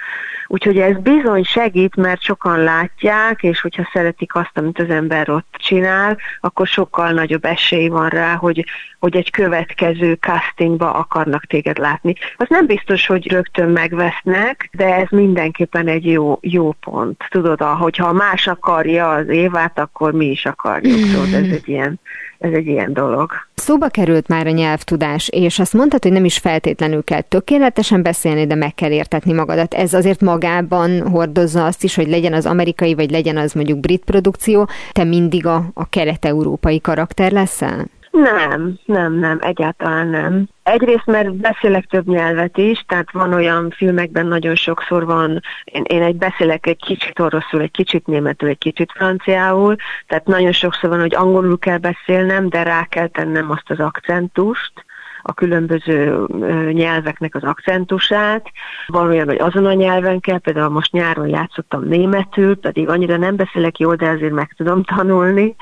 Úgyhogy 0.46 0.78
ez 0.78 0.96
bizony 0.96 1.42
segít, 1.42 1.96
mert 1.96 2.22
sokan 2.22 2.62
látják, 2.62 3.42
és 3.42 3.60
hogyha 3.60 3.90
szeretik 3.92 4.34
azt, 4.34 4.50
amit 4.54 4.78
az 4.78 4.90
ember 4.90 5.30
ott 5.30 5.54
csinál, 5.58 6.18
akkor 6.40 6.66
sokkal 6.66 7.10
nagyobb 7.10 7.44
esély 7.44 7.88
van 7.88 8.08
rá, 8.08 8.34
hogy, 8.34 8.64
hogy 8.98 9.16
egy 9.16 9.30
következő 9.30 10.18
castingba 10.20 10.92
akarnak 10.94 11.44
téged 11.44 11.78
látni. 11.78 12.14
Az 12.36 12.46
nem 12.48 12.66
biztos, 12.66 13.06
hogy 13.06 13.30
rögtön 13.30 13.68
megvesznek, 13.68 14.68
de 14.72 14.94
ez 14.94 15.08
mindenképpen 15.10 15.88
egy 15.88 16.06
jó, 16.06 16.38
jó 16.40 16.72
pont. 16.72 17.24
Tudod, 17.28 17.60
hogyha 17.60 18.12
más 18.12 18.46
akarja 18.46 19.10
az 19.10 19.28
évát, 19.28 19.78
akkor 19.78 20.12
mi 20.12 20.26
is 20.26 20.46
akarjuk. 20.46 21.06
Szóval 21.06 21.34
ez 21.34 21.50
egy 21.50 21.68
ilyen 21.68 22.00
ez 22.38 22.52
egy 22.52 22.66
ilyen 22.66 22.92
dolog. 22.92 23.30
Szóba 23.54 23.88
került 23.88 24.28
már 24.28 24.46
a 24.46 24.50
nyelvtudás, 24.50 25.28
és 25.28 25.58
azt 25.58 25.72
mondtad, 25.72 26.02
hogy 26.02 26.12
nem 26.12 26.24
is 26.24 26.38
feltétlenül 26.38 27.04
kell 27.04 27.20
tökéletesen 27.20 28.02
beszélni, 28.02 28.46
de 28.46 28.54
meg 28.54 28.74
kell 28.74 28.90
értetni 28.90 29.32
magadat. 29.32 29.74
Ez 29.74 29.94
azért 29.94 30.20
magában 30.20 31.08
hordozza 31.08 31.64
azt 31.64 31.84
is, 31.84 31.94
hogy 31.94 32.08
legyen 32.08 32.32
az 32.32 32.46
amerikai, 32.46 32.94
vagy 32.94 33.10
legyen 33.10 33.36
az 33.36 33.52
mondjuk 33.52 33.80
brit 33.80 34.04
produkció, 34.04 34.68
te 34.92 35.04
mindig 35.04 35.46
a, 35.46 35.64
a 35.74 35.88
kelet-európai 35.88 36.80
karakter 36.80 37.32
leszel? 37.32 37.86
Nem, 38.10 38.78
nem, 38.84 39.18
nem, 39.18 39.38
egyáltalán 39.40 40.08
nem. 40.08 40.48
Egyrészt, 40.66 41.06
mert 41.06 41.34
beszélek 41.34 41.84
több 41.84 42.06
nyelvet 42.06 42.56
is, 42.56 42.84
tehát 42.86 43.10
van 43.12 43.32
olyan 43.32 43.70
filmekben 43.70 44.26
nagyon 44.26 44.54
sokszor 44.54 45.04
van, 45.04 45.40
én, 45.64 45.82
én 45.86 46.02
egy 46.02 46.16
beszélek 46.16 46.66
egy 46.66 46.82
kicsit 46.84 47.18
oroszul, 47.18 47.60
egy 47.60 47.70
kicsit 47.70 48.06
németül, 48.06 48.48
egy 48.48 48.58
kicsit 48.58 48.92
franciául, 48.92 49.76
tehát 50.06 50.26
nagyon 50.26 50.52
sokszor 50.52 50.90
van, 50.90 51.00
hogy 51.00 51.14
angolul 51.14 51.58
kell 51.58 51.78
beszélnem, 51.78 52.48
de 52.48 52.62
rá 52.62 52.84
kell 52.84 53.06
tennem 53.06 53.50
azt 53.50 53.70
az 53.70 53.78
akcentust, 53.80 54.85
a 55.26 55.34
különböző 55.34 56.26
nyelveknek 56.72 57.34
az 57.34 57.42
akcentusát. 57.42 58.50
Olyan, 58.92 59.26
hogy 59.26 59.38
azon 59.38 59.66
a 59.66 59.72
nyelven 59.72 60.20
kell, 60.20 60.38
például 60.38 60.68
most 60.68 60.92
nyáron 60.92 61.28
játszottam 61.28 61.84
németül, 61.84 62.56
pedig 62.56 62.88
annyira 62.88 63.16
nem 63.16 63.36
beszélek 63.36 63.78
jól, 63.78 63.94
de 63.94 64.08
azért 64.08 64.32
meg 64.32 64.54
tudom 64.56 64.82
tanulni. 64.82 65.56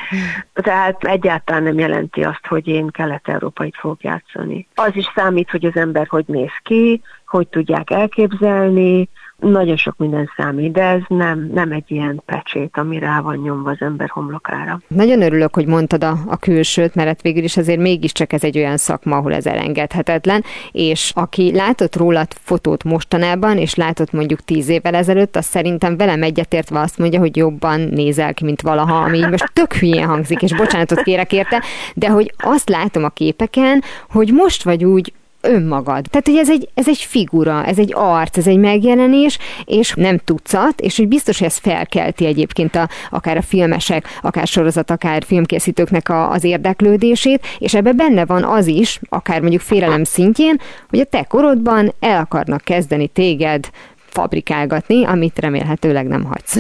Tehát 0.53 1.05
egyáltalán 1.05 1.63
nem 1.63 1.79
jelenti 1.79 2.23
azt, 2.23 2.47
hogy 2.47 2.67
én 2.69 2.89
kelet-európait 2.91 3.77
fogok 3.77 4.03
játszani. 4.03 4.67
Az 4.75 4.97
is 4.97 5.13
számít, 5.15 5.51
hogy 5.51 5.65
az 5.65 5.77
ember 5.77 6.07
hogy 6.07 6.25
néz 6.27 6.53
ki, 6.63 7.03
hogy 7.27 7.49
tudják 7.49 7.91
elképzelni, 7.91 9.09
nagyon 9.39 9.77
sok 9.77 9.97
minden 9.97 10.31
számít, 10.37 10.73
de 10.73 10.83
ez 10.83 11.01
nem, 11.09 11.51
nem 11.53 11.73
egy 11.73 11.85
ilyen 11.87 12.23
pecsét, 12.27 12.77
ami 12.77 12.99
rá 12.99 13.21
van 13.21 13.37
nyomva 13.37 13.71
az 13.71 13.81
ember 13.81 14.09
homlokára. 14.09 14.81
Nagyon 14.89 15.23
örülök, 15.23 15.55
hogy 15.55 15.67
mondtad 15.67 16.05
a, 16.05 16.17
a 16.27 16.37
külsőt, 16.37 16.95
mert 16.95 17.09
hát 17.09 17.23
végül 17.23 17.43
is 17.43 17.57
azért 17.57 17.81
mégiscsak 17.81 18.33
ez 18.33 18.45
egy 18.45 18.59
olyan 18.59 18.77
szakma, 18.77 19.17
ahol 19.17 19.35
ez 19.35 19.47
elengedhetetlen, 19.47 20.45
és 20.73 21.13
aki 21.15 21.55
látott 21.55 21.97
rólad 21.97 22.29
fotót 22.41 22.85
mostanában, 22.85 23.59
és 23.59 23.75
látott 23.75 24.13
mondjuk 24.13 24.41
tíz 24.41 24.69
évvel 24.69 24.95
ezelőtt, 24.95 25.37
az 25.37 25.45
szerintem 25.45 25.97
velem 25.97 26.23
egyetértve 26.23 26.81
azt 26.81 26.99
mondja, 26.99 27.19
hogy 27.19 27.37
jobban 27.37 27.81
nézel 27.81 28.35
ki, 28.35 28.45
mint 28.45 28.63
valaha, 28.63 29.03
ami 29.03 29.21
most 29.21 29.51
tök 29.53 29.75
hülyén 29.75 30.07
hangzik, 30.07 30.43
és 30.43 30.55
bocsánatot 30.55 31.03
kérek 31.03 31.33
érte, 31.33 31.63
de 31.95 32.09
hogy 32.09 32.35
azt 32.39 32.69
látom 32.69 33.05
a 33.05 33.09
képeken, 33.09 33.83
hogy 34.11 34.33
most 34.33 34.63
vagy 34.63 34.85
úgy 34.85 35.13
önmagad. 35.45 36.05
Tehát, 36.11 36.27
hogy 36.27 36.37
ez 36.37 36.51
egy, 36.51 36.69
ez 36.75 36.89
egy 36.89 36.99
figura, 36.99 37.65
ez 37.65 37.79
egy 37.79 37.93
arc, 37.95 38.37
ez 38.37 38.47
egy 38.47 38.59
megjelenés, 38.59 39.39
és 39.65 39.93
nem 39.97 40.19
tucat, 40.19 40.81
és 40.81 40.97
hogy 40.97 41.09
biztos, 41.09 41.39
hogy 41.39 41.47
ez 41.47 41.57
felkelti 41.57 42.27
egyébként 42.27 42.75
a, 42.75 42.89
akár 43.11 43.37
a 43.37 43.43
filmesek, 43.43 44.19
akár 44.23 44.47
sorozat, 44.47 44.91
akár 44.91 45.23
filmkészítőknek 45.23 46.09
a, 46.09 46.31
az 46.31 46.45
érdeklődését, 46.45 47.47
és 47.59 47.75
ebbe 47.75 47.93
benne 47.93 48.25
van 48.25 48.45
az 48.45 48.67
is, 48.67 49.01
akár 49.09 49.41
mondjuk 49.41 49.63
félelem 49.63 50.05
szintjén, 50.05 50.61
hogy 50.89 50.99
a 50.99 51.05
te 51.05 51.23
korodban 51.23 51.95
el 52.01 52.21
akarnak 52.21 52.61
kezdeni 52.61 53.09
téged 53.09 53.71
fabrikálgatni, 54.07 55.05
amit 55.05 55.39
remélhetőleg 55.39 56.07
nem 56.07 56.25
hagysz. 56.25 56.59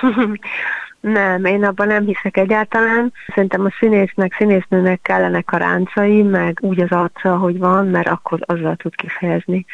Nem, 1.00 1.44
én 1.44 1.64
abban 1.64 1.86
nem 1.86 2.04
hiszek 2.04 2.36
egyáltalán. 2.36 3.12
Szerintem 3.34 3.64
a 3.64 3.70
színésznek, 3.78 4.34
színésznőnek 4.34 5.00
kellenek 5.02 5.52
a 5.52 5.56
ráncai, 5.56 6.22
meg 6.22 6.58
úgy 6.62 6.80
az 6.80 6.90
arca, 6.90 7.36
hogy 7.36 7.58
van, 7.58 7.86
mert 7.86 8.08
akkor 8.08 8.38
azzal 8.46 8.76
tud 8.76 8.94
kifejezni. 8.94 9.66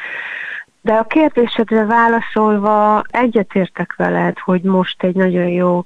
De 0.81 0.93
a 0.93 1.05
kérdésedre 1.05 1.85
válaszolva 1.85 3.03
egyetértek 3.11 3.95
veled, 3.97 4.39
hogy 4.39 4.63
most 4.63 5.03
egy 5.03 5.15
nagyon 5.15 5.49
jó 5.49 5.85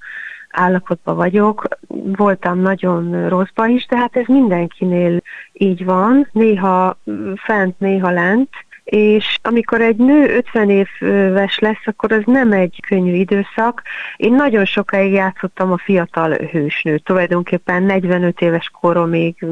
állapotban 0.51 1.17
vagyok. 1.17 1.69
Voltam 2.17 2.59
nagyon 2.59 3.29
rosszba 3.29 3.67
is, 3.67 3.87
de 3.87 3.97
hát 3.97 4.17
ez 4.17 4.27
mindenkinél 4.27 5.21
így 5.53 5.85
van. 5.85 6.29
Néha 6.33 6.99
fent, 7.37 7.79
néha 7.79 8.11
lent 8.11 8.51
és 8.85 9.39
amikor 9.43 9.81
egy 9.81 9.97
nő 9.97 10.37
50 10.37 10.71
éves 10.71 11.59
lesz, 11.59 11.87
akkor 11.87 12.13
az 12.13 12.23
nem 12.25 12.53
egy 12.53 12.81
könnyű 12.89 13.15
időszak. 13.15 13.83
Én 14.17 14.35
nagyon 14.35 14.65
sokáig 14.65 15.13
játszottam 15.13 15.73
a 15.73 15.79
fiatal 15.79 16.33
hősnőt, 16.33 17.05
tulajdonképpen 17.05 17.83
45 17.83 18.41
éves 18.41 18.71
koromig, 18.81 19.47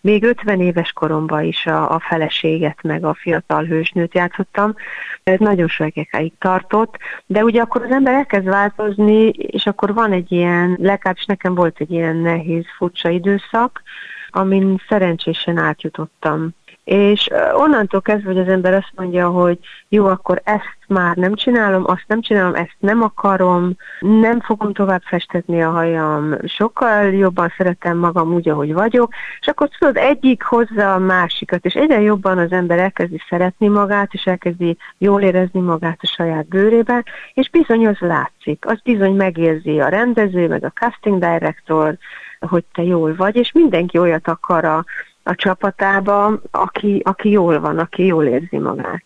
még 0.00 0.24
50 0.24 0.60
éves 0.60 0.92
koromban 0.92 1.44
is 1.44 1.66
a, 1.66 1.90
a 1.90 2.00
feleséget, 2.08 2.82
meg 2.82 3.04
a 3.04 3.14
fiatal 3.14 3.64
hősnőt 3.64 4.14
játszottam. 4.14 4.74
Ez 5.22 5.38
nagyon 5.38 5.68
sokáig 5.68 6.32
tartott, 6.38 6.96
de 7.26 7.44
ugye 7.44 7.60
akkor 7.60 7.82
az 7.82 7.90
ember 7.90 8.14
elkezd 8.14 8.44
változni, 8.44 9.28
és 9.28 9.66
akkor 9.66 9.94
van 9.94 10.12
egy 10.12 10.32
ilyen, 10.32 10.76
legalábbis 10.80 11.24
nekem 11.24 11.54
volt 11.54 11.76
egy 11.78 11.90
ilyen 11.90 12.16
nehéz, 12.16 12.64
furcsa 12.76 13.08
időszak, 13.08 13.82
amin 14.30 14.82
szerencsésen 14.88 15.58
átjutottam 15.58 16.54
és 16.84 17.30
onnantól 17.52 18.00
kezdve, 18.00 18.32
hogy 18.32 18.40
az 18.40 18.48
ember 18.48 18.74
azt 18.74 18.92
mondja, 18.94 19.28
hogy 19.28 19.58
jó, 19.88 20.06
akkor 20.06 20.40
ezt 20.44 20.78
már 20.88 21.16
nem 21.16 21.34
csinálom, 21.34 21.84
azt 21.86 22.04
nem 22.06 22.20
csinálom, 22.20 22.54
ezt 22.54 22.76
nem 22.78 23.02
akarom, 23.02 23.76
nem 24.00 24.40
fogom 24.40 24.72
tovább 24.72 25.02
festetni 25.02 25.62
a 25.62 25.70
hajam, 25.70 26.36
sokkal 26.44 27.12
jobban 27.12 27.52
szeretem 27.56 27.96
magam 27.98 28.34
úgy, 28.34 28.48
ahogy 28.48 28.72
vagyok, 28.72 29.12
és 29.40 29.46
akkor 29.46 29.68
tudod, 29.78 29.96
egyik 29.96 30.42
hozza 30.42 30.94
a 30.94 30.98
másikat, 30.98 31.64
és 31.64 31.74
egyre 31.74 32.00
jobban 32.00 32.38
az 32.38 32.52
ember 32.52 32.78
elkezdi 32.78 33.20
szeretni 33.28 33.68
magát, 33.68 34.12
és 34.12 34.26
elkezdi 34.26 34.76
jól 34.98 35.22
érezni 35.22 35.60
magát 35.60 35.98
a 36.02 36.12
saját 36.16 36.48
bőrébe, 36.48 37.04
és 37.34 37.50
bizony 37.50 37.86
az 37.86 37.98
látszik, 37.98 38.64
az 38.66 38.80
bizony 38.82 39.14
megérzi 39.14 39.80
a 39.80 39.88
rendező, 39.88 40.48
meg 40.48 40.64
a 40.64 40.72
casting 40.74 41.18
director, 41.18 41.96
hogy 42.40 42.64
te 42.72 42.82
jól 42.82 43.14
vagy, 43.14 43.36
és 43.36 43.52
mindenki 43.52 43.98
olyat 43.98 44.28
akar 44.28 44.64
a 44.64 44.84
a 45.30 45.34
csapatába, 45.34 46.40
aki, 46.50 47.02
aki 47.04 47.30
jól 47.30 47.60
van, 47.60 47.78
aki 47.78 48.04
jól 48.06 48.24
érzi 48.26 48.58
magát. 48.58 49.04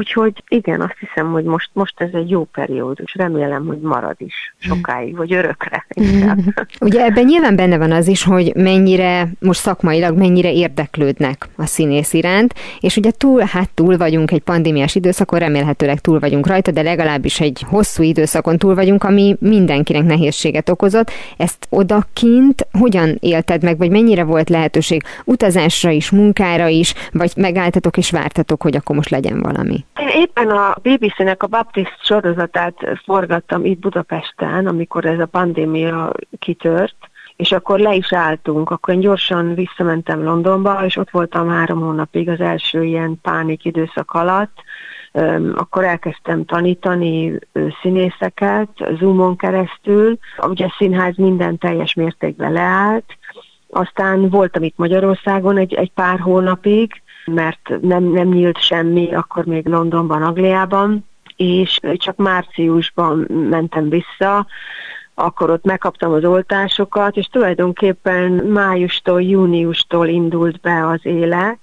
Úgyhogy 0.00 0.42
igen, 0.48 0.80
azt 0.80 0.96
hiszem, 1.00 1.32
hogy 1.32 1.44
most, 1.44 1.70
most 1.72 2.00
ez 2.00 2.08
egy 2.12 2.30
jó 2.30 2.44
periódus. 2.44 3.14
Remélem, 3.14 3.66
hogy 3.66 3.78
marad 3.78 4.16
is 4.18 4.54
sokáig, 4.58 5.16
vagy 5.16 5.32
örökre. 5.32 5.86
Ugye 6.80 7.04
ebben 7.04 7.24
nyilván 7.24 7.56
benne 7.56 7.78
van 7.78 7.92
az 7.92 8.08
is, 8.08 8.24
hogy 8.24 8.52
mennyire, 8.54 9.28
most 9.40 9.60
szakmailag 9.60 10.18
mennyire 10.18 10.52
érdeklődnek 10.52 11.48
a 11.56 11.66
színész 11.66 12.12
iránt, 12.12 12.54
és 12.80 12.96
ugye 12.96 13.10
túl, 13.10 13.40
hát 13.40 13.70
túl 13.74 13.96
vagyunk 13.96 14.30
egy 14.30 14.40
pandémiás 14.40 14.94
időszakon, 14.94 15.38
remélhetőleg 15.38 16.00
túl 16.00 16.18
vagyunk 16.18 16.46
rajta, 16.46 16.70
de 16.70 16.82
legalábbis 16.82 17.40
egy 17.40 17.64
hosszú 17.68 18.02
időszakon 18.02 18.58
túl 18.58 18.74
vagyunk, 18.74 19.04
ami 19.04 19.36
mindenkinek 19.40 20.04
nehézséget 20.04 20.68
okozott. 20.68 21.10
Ezt 21.36 21.66
odakint 21.70 22.66
hogyan 22.72 23.16
élted 23.20 23.62
meg, 23.62 23.78
vagy 23.78 23.90
mennyire 23.90 24.24
volt 24.24 24.48
lehetőség 24.48 25.02
utazásra 25.24 25.90
is, 25.90 26.10
munkára 26.10 26.68
is, 26.68 26.94
vagy 27.12 27.32
megálltatok 27.36 27.96
és 27.96 28.10
vártatok, 28.10 28.62
hogy 28.62 28.76
akkor 28.76 28.96
most 28.96 29.10
legyen 29.10 29.40
valami? 29.40 29.84
Én 29.98 30.08
éppen 30.08 30.50
a 30.50 30.74
BBC-nek 30.82 31.42
a 31.42 31.46
Baptist 31.46 32.04
sorozatát 32.04 32.74
forgattam 33.04 33.64
itt 33.64 33.78
Budapesten, 33.78 34.66
amikor 34.66 35.04
ez 35.04 35.18
a 35.18 35.26
pandémia 35.26 36.12
kitört, 36.38 36.96
és 37.36 37.52
akkor 37.52 37.78
le 37.78 37.94
is 37.94 38.12
álltunk, 38.12 38.70
akkor 38.70 38.94
én 38.94 39.00
gyorsan 39.00 39.54
visszamentem 39.54 40.22
Londonba, 40.22 40.84
és 40.84 40.96
ott 40.96 41.10
voltam 41.10 41.48
három 41.48 41.80
hónapig 41.80 42.28
az 42.28 42.40
első 42.40 42.84
ilyen 42.84 43.18
pánik 43.22 43.64
időszak 43.64 44.10
alatt, 44.10 44.62
akkor 45.54 45.84
elkezdtem 45.84 46.44
tanítani 46.44 47.38
színészeket 47.82 48.68
Zoomon 48.98 49.36
keresztül. 49.36 50.18
Ugye 50.48 50.64
a 50.64 50.74
színház 50.78 51.16
minden 51.16 51.58
teljes 51.58 51.94
mértékben 51.94 52.52
leállt, 52.52 53.16
aztán 53.70 54.28
voltam 54.28 54.62
itt 54.62 54.76
Magyarországon 54.76 55.56
egy, 55.56 55.74
egy 55.74 55.92
pár 55.92 56.18
hónapig, 56.20 57.02
mert 57.24 57.70
nem, 57.80 58.04
nem 58.04 58.28
nyílt 58.28 58.62
semmi, 58.62 59.14
akkor 59.14 59.44
még 59.44 59.66
Londonban, 59.66 60.22
Angliában, 60.22 61.08
és 61.36 61.80
csak 61.94 62.16
márciusban 62.16 63.26
mentem 63.50 63.88
vissza, 63.88 64.46
akkor 65.14 65.50
ott 65.50 65.64
megkaptam 65.64 66.12
az 66.12 66.24
oltásokat, 66.24 67.16
és 67.16 67.26
tulajdonképpen 67.26 68.32
májustól, 68.32 69.22
júniustól 69.22 70.08
indult 70.08 70.60
be 70.60 70.86
az 70.86 71.00
élet, 71.02 71.58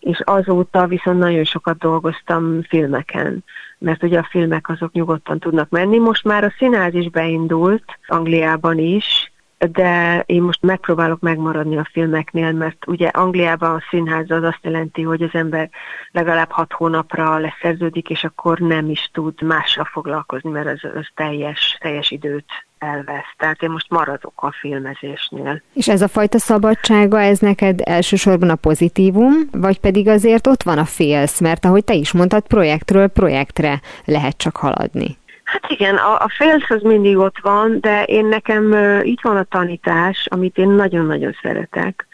és 0.00 0.20
azóta 0.24 0.86
viszont 0.86 1.18
nagyon 1.18 1.44
sokat 1.44 1.78
dolgoztam 1.78 2.62
filmeken, 2.62 3.44
mert 3.78 4.02
ugye 4.02 4.18
a 4.18 4.28
filmek 4.30 4.68
azok 4.68 4.92
nyugodtan 4.92 5.38
tudnak 5.38 5.68
menni. 5.68 5.98
Most 5.98 6.24
már 6.24 6.44
a 6.44 6.54
színház 6.58 6.94
is 6.94 7.10
beindult, 7.10 7.84
Angliában 8.06 8.78
is, 8.78 9.32
de 9.58 10.22
én 10.26 10.42
most 10.42 10.62
megpróbálok 10.62 11.20
megmaradni 11.20 11.76
a 11.76 11.88
filmeknél, 11.92 12.52
mert 12.52 12.86
ugye 12.86 13.08
Angliában 13.08 13.70
a 13.70 13.82
színház 13.90 14.30
az 14.30 14.42
azt 14.42 14.58
jelenti, 14.62 15.02
hogy 15.02 15.22
az 15.22 15.30
ember 15.32 15.70
legalább 16.10 16.50
hat 16.50 16.72
hónapra 16.72 17.38
leszerződik, 17.38 18.10
és 18.10 18.24
akkor 18.24 18.58
nem 18.58 18.90
is 18.90 19.10
tud 19.12 19.42
mással 19.42 19.84
foglalkozni, 19.84 20.50
mert 20.50 20.66
az, 20.66 20.90
az 20.94 21.06
teljes, 21.14 21.78
teljes 21.80 22.10
időt 22.10 22.44
elvesz. 22.78 23.34
Tehát 23.36 23.62
én 23.62 23.70
most 23.70 23.90
maradok 23.90 24.32
a 24.36 24.52
filmezésnél. 24.52 25.62
És 25.72 25.88
ez 25.88 26.02
a 26.02 26.08
fajta 26.08 26.38
szabadsága, 26.38 27.20
ez 27.20 27.38
neked 27.38 27.80
elsősorban 27.84 28.50
a 28.50 28.54
pozitívum, 28.54 29.32
vagy 29.52 29.80
pedig 29.80 30.08
azért 30.08 30.46
ott 30.46 30.62
van 30.62 30.78
a 30.78 30.84
félsz, 30.84 31.40
mert 31.40 31.64
ahogy 31.64 31.84
te 31.84 31.94
is 31.94 32.12
mondtad, 32.12 32.46
projektről 32.46 33.08
projektre 33.08 33.80
lehet 34.04 34.36
csak 34.36 34.56
haladni? 34.56 35.16
Hát 35.44 35.70
igen, 35.70 35.96
a, 35.96 36.14
a 36.14 36.28
félsz 36.28 36.70
az 36.70 36.82
mindig 36.82 37.16
ott 37.16 37.38
van, 37.42 37.80
de 37.80 38.02
én 38.04 38.26
nekem 38.26 38.64
uh, 38.64 39.06
itt 39.06 39.20
van 39.20 39.36
a 39.36 39.42
tanítás, 39.42 40.26
amit 40.30 40.58
én 40.58 40.68
nagyon-nagyon 40.68 41.36
szeretek. 41.42 42.06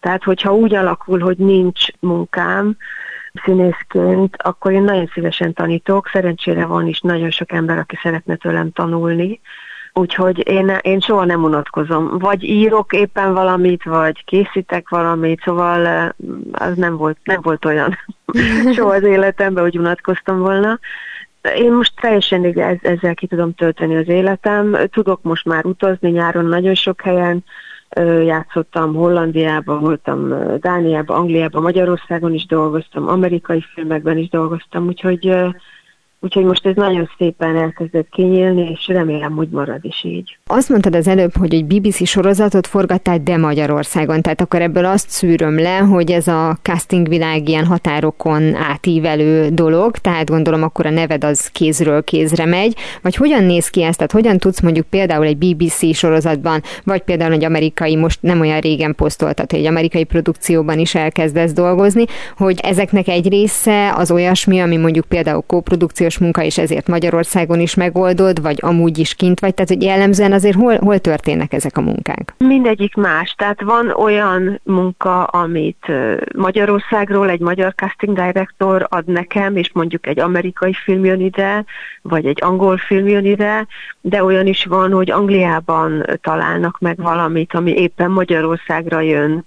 Tehát, 0.00 0.24
hogyha 0.24 0.54
úgy 0.54 0.74
alakul, 0.74 1.20
hogy 1.20 1.36
nincs 1.36 1.86
munkám 2.00 2.76
színészként, 3.44 4.36
akkor 4.42 4.72
én 4.72 4.82
nagyon 4.82 5.10
szívesen 5.12 5.52
tanítok. 5.52 6.08
Szerencsére 6.12 6.66
van 6.66 6.86
is 6.86 7.00
nagyon 7.00 7.30
sok 7.30 7.52
ember, 7.52 7.78
aki 7.78 7.98
szeretne 8.02 8.36
tőlem 8.36 8.72
tanulni, 8.72 9.40
Úgyhogy 9.98 10.48
én, 10.48 10.78
én 10.80 11.00
soha 11.00 11.24
nem 11.24 11.42
unatkozom. 11.42 12.18
Vagy 12.18 12.42
írok 12.42 12.92
éppen 12.92 13.34
valamit, 13.34 13.84
vagy 13.84 14.24
készítek 14.24 14.88
valamit, 14.88 15.40
szóval 15.44 16.14
az 16.52 16.76
nem 16.76 16.96
volt, 16.96 17.18
nem 17.24 17.40
volt 17.42 17.64
olyan 17.64 17.98
soha 18.76 18.94
az 18.94 19.02
életemben, 19.02 19.62
hogy 19.62 19.78
unatkoztam 19.78 20.38
volna. 20.38 20.78
Én 21.54 21.72
most 21.72 21.92
teljesen 22.00 22.44
ezzel 22.82 23.14
ki 23.14 23.26
tudom 23.26 23.54
tölteni 23.54 23.96
az 23.96 24.08
életem. 24.08 24.76
Tudok 24.90 25.22
most 25.22 25.44
már 25.44 25.64
utazni 25.64 26.10
nyáron 26.10 26.44
nagyon 26.44 26.74
sok 26.74 27.00
helyen, 27.00 27.44
játszottam 28.24 28.94
Hollandiában, 28.94 29.80
voltam 29.80 30.34
Dániában, 30.60 31.16
Angliában, 31.16 31.62
Magyarországon 31.62 32.34
is 32.34 32.46
dolgoztam, 32.46 33.08
amerikai 33.08 33.64
filmekben 33.74 34.18
is 34.18 34.28
dolgoztam, 34.28 34.86
úgyhogy 34.86 35.34
Úgyhogy 36.26 36.44
most 36.44 36.66
ez 36.66 36.74
nagyon 36.74 37.10
szépen 37.18 37.56
elkezdett 37.56 38.08
kinyílni, 38.10 38.70
és 38.70 38.86
remélem, 38.86 39.32
hogy 39.32 39.48
marad 39.48 39.84
is 39.84 40.04
így. 40.04 40.38
Azt 40.46 40.68
mondtad 40.68 40.94
az 40.96 41.08
előbb, 41.08 41.36
hogy 41.36 41.54
egy 41.54 41.64
BBC 41.64 42.06
sorozatot 42.06 42.66
forgattál, 42.66 43.18
de 43.18 43.36
Magyarországon. 43.36 44.22
Tehát 44.22 44.40
akkor 44.40 44.62
ebből 44.62 44.84
azt 44.84 45.10
szűröm 45.10 45.58
le, 45.58 45.76
hogy 45.76 46.10
ez 46.10 46.28
a 46.28 46.58
casting 46.62 47.08
világ 47.08 47.48
ilyen 47.48 47.64
határokon 47.64 48.54
átívelő 48.54 49.48
dolog, 49.48 49.98
tehát 49.98 50.30
gondolom 50.30 50.62
akkor 50.62 50.86
a 50.86 50.90
neved 50.90 51.24
az 51.24 51.48
kézről 51.48 52.04
kézre 52.04 52.44
megy. 52.44 52.76
Vagy 53.02 53.16
hogyan 53.16 53.44
néz 53.44 53.68
ki 53.68 53.82
ez? 53.82 53.96
Tehát 53.96 54.12
hogyan 54.12 54.38
tudsz 54.38 54.60
mondjuk 54.60 54.86
például 54.86 55.24
egy 55.24 55.36
BBC 55.36 55.94
sorozatban, 55.94 56.62
vagy 56.84 57.02
például 57.02 57.32
egy 57.32 57.44
amerikai, 57.44 57.96
most 57.96 58.22
nem 58.22 58.40
olyan 58.40 58.60
régen 58.60 58.94
posztoltat, 58.94 59.52
egy 59.52 59.66
amerikai 59.66 60.04
produkcióban 60.04 60.78
is 60.78 60.94
elkezdesz 60.94 61.52
dolgozni, 61.52 62.04
hogy 62.36 62.60
ezeknek 62.62 63.08
egy 63.08 63.28
része 63.28 63.92
az 63.96 64.10
olyasmi, 64.10 64.60
ami 64.60 64.76
mondjuk 64.76 65.04
például 65.04 65.42
kóprodukciós 66.16 66.18
munka, 66.18 66.42
és 66.42 66.58
ezért 66.58 66.88
Magyarországon 66.88 67.60
is 67.60 67.74
megoldod, 67.74 68.42
vagy 68.42 68.58
amúgy 68.60 68.98
is 68.98 69.14
kint 69.14 69.40
vagy, 69.40 69.54
tehát 69.54 69.70
hogy 69.70 69.82
jellemzően 69.82 70.32
azért 70.32 70.56
hol, 70.56 70.76
hol 70.76 70.98
történnek 70.98 71.52
ezek 71.52 71.76
a 71.76 71.80
munkák? 71.80 72.34
Mindegyik 72.38 72.94
más, 72.94 73.34
tehát 73.38 73.62
van 73.62 73.90
olyan 73.90 74.60
munka, 74.62 75.24
amit 75.24 75.92
Magyarországról 76.36 77.28
egy 77.28 77.40
magyar 77.40 77.74
casting 77.74 78.16
director 78.16 78.86
ad 78.88 79.06
nekem, 79.06 79.56
és 79.56 79.70
mondjuk 79.72 80.06
egy 80.06 80.20
amerikai 80.20 80.72
film 80.72 81.04
jön 81.04 81.20
ide, 81.20 81.64
vagy 82.02 82.26
egy 82.26 82.38
angol 82.42 82.76
film 82.76 83.08
jön 83.08 83.24
ide, 83.24 83.66
de 84.00 84.24
olyan 84.24 84.46
is 84.46 84.64
van, 84.64 84.92
hogy 84.92 85.10
Angliában 85.10 86.04
találnak 86.20 86.78
meg 86.78 86.96
valamit, 86.96 87.54
ami 87.54 87.72
éppen 87.72 88.10
Magyarországra 88.10 89.00
jön, 89.00 89.44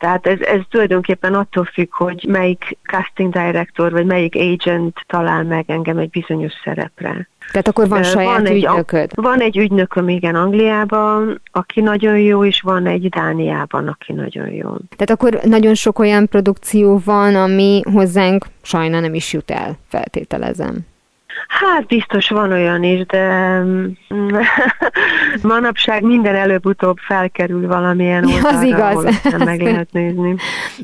tehát 0.00 0.26
ez, 0.26 0.40
ez 0.40 0.60
tulajdonképpen 0.70 1.34
attól 1.34 1.64
függ, 1.64 1.94
hogy 1.94 2.26
melyik 2.28 2.78
casting 2.82 3.32
director, 3.32 3.92
vagy 3.92 4.06
melyik 4.06 4.34
agent 4.34 4.96
talál 5.06 5.42
meg 5.42 5.64
engem 5.70 5.98
egy 5.98 6.10
bizonyos 6.10 6.52
szerepre. 6.64 7.28
Tehát 7.50 7.68
akkor 7.68 7.88
van 7.88 8.02
saját 8.02 8.36
van 8.36 8.46
egy, 8.46 8.56
ügynököd? 8.56 9.10
Van 9.14 9.40
egy 9.40 9.56
ügynököm, 9.56 10.08
igen, 10.08 10.34
Angliában, 10.34 11.40
aki 11.52 11.80
nagyon 11.80 12.18
jó, 12.18 12.44
és 12.44 12.60
van 12.60 12.86
egy 12.86 13.08
Dániában, 13.08 13.88
aki 13.88 14.12
nagyon 14.12 14.48
jó. 14.48 14.68
Tehát 14.96 15.10
akkor 15.10 15.40
nagyon 15.44 15.74
sok 15.74 15.98
olyan 15.98 16.28
produkció 16.28 17.00
van, 17.04 17.34
ami 17.34 17.82
hozzánk 17.92 18.46
sajna 18.62 19.00
nem 19.00 19.14
is 19.14 19.32
jut 19.32 19.50
el, 19.50 19.78
feltételezem. 19.88 20.88
Hát 21.48 21.86
biztos 21.86 22.28
van 22.28 22.52
olyan 22.52 22.82
is, 22.82 23.06
de 23.06 23.58
mm, 23.60 23.86
manapság 25.42 26.02
minden 26.02 26.34
előbb-utóbb 26.34 26.96
felkerül 26.98 27.66
valamilyen 27.66 28.24
oldalra, 28.24 28.58
Az 28.58 28.62
igaz. 28.62 29.04
meg 29.38 29.60
lehet 29.70 29.92
nézni. 29.92 30.34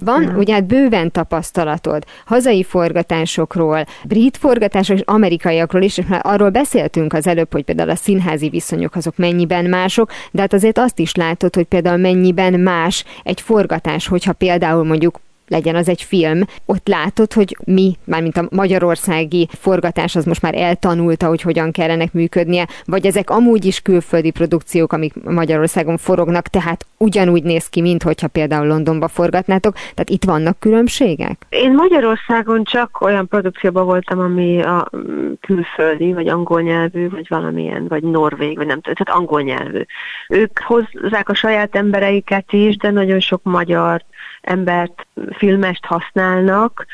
Van 0.01 0.23
ja. 0.23 0.37
ugye 0.37 0.55
hát 0.55 0.67
bőven 0.67 1.11
tapasztalatod 1.11 2.05
hazai 2.25 2.65
forgatásokról, 2.65 3.85
brit 4.05 4.37
forgatásokról 4.37 4.99
és 4.99 5.05
amerikaiakról 5.07 5.83
is, 5.83 5.99
és 5.99 6.07
már 6.07 6.21
arról 6.23 6.51
beszéltünk 6.51 7.13
az 7.13 7.27
előbb, 7.27 7.53
hogy 7.53 7.65
például 7.65 7.91
a 7.91 7.95
színházi 7.95 8.49
viszonyok 8.49 8.95
azok 8.95 9.17
mennyiben 9.17 9.65
mások, 9.65 10.11
de 10.31 10.41
hát 10.41 10.53
azért 10.53 10.79
azt 10.79 10.99
is 10.99 11.15
látod, 11.15 11.55
hogy 11.55 11.65
például 11.65 11.97
mennyiben 11.97 12.61
más 12.61 13.05
egy 13.23 13.41
forgatás, 13.41 14.09
hogyha 14.09 14.33
például 14.33 14.85
mondjuk 14.85 15.21
legyen 15.49 15.75
az 15.75 15.89
egy 15.89 16.03
film, 16.03 16.41
ott 16.65 16.89
látod, 16.89 17.33
hogy 17.33 17.57
mi, 17.65 17.97
mármint 18.05 18.37
a 18.37 18.49
magyarországi 18.51 19.49
forgatás 19.53 20.17
az 20.17 20.25
most 20.25 20.43
már 20.43 20.55
eltanulta, 20.55 21.27
hogy 21.27 21.43
hogyan 21.43 21.71
kellene 21.71 22.05
működnie, 22.13 22.67
vagy 22.85 23.07
ezek 23.07 23.31
amúgy 23.31 23.65
is 23.65 23.81
külföldi 23.81 24.31
produkciók, 24.31 24.93
amik 24.93 25.15
Magyarországon 25.25 25.97
forognak, 25.97 26.49
tehát 26.49 26.87
ugyanúgy 26.97 27.43
néz 27.43 27.69
ki, 27.69 27.81
mint 27.81 28.03
hogyha 28.03 28.29
például 28.29 28.67
Londonba 28.67 29.09
forgatnátok, 29.09 29.75
tehát 29.75 30.11
itt 30.11 30.25
vannak 30.25 30.61
különbségek? 30.61 31.47
Én 31.49 31.73
Magyarországon 31.73 32.65
csak 32.65 33.01
olyan 33.01 33.29
produkcióban 33.29 33.85
voltam, 33.85 34.19
ami 34.19 34.63
a 34.63 34.91
külföldi, 35.41 36.13
vagy 36.13 36.29
angol 36.29 36.63
nyelvű, 36.63 37.09
vagy 37.09 37.27
valamilyen, 37.29 37.87
vagy 37.89 38.03
norvég, 38.03 38.57
vagy 38.57 38.67
nem 38.67 38.81
tudom, 38.81 38.95
tehát 38.95 39.21
angol 39.21 39.43
nyelvű. 39.43 39.81
Ők 40.29 40.59
hozzák 40.59 41.29
a 41.29 41.35
saját 41.35 41.77
embereiket 41.77 42.53
is, 42.53 42.77
de 42.77 42.91
nagyon 42.91 43.21
sok 43.21 43.41
magyar 43.43 44.05
embert, 44.41 45.07
filmest 45.37 45.85
használnak, 45.85 46.87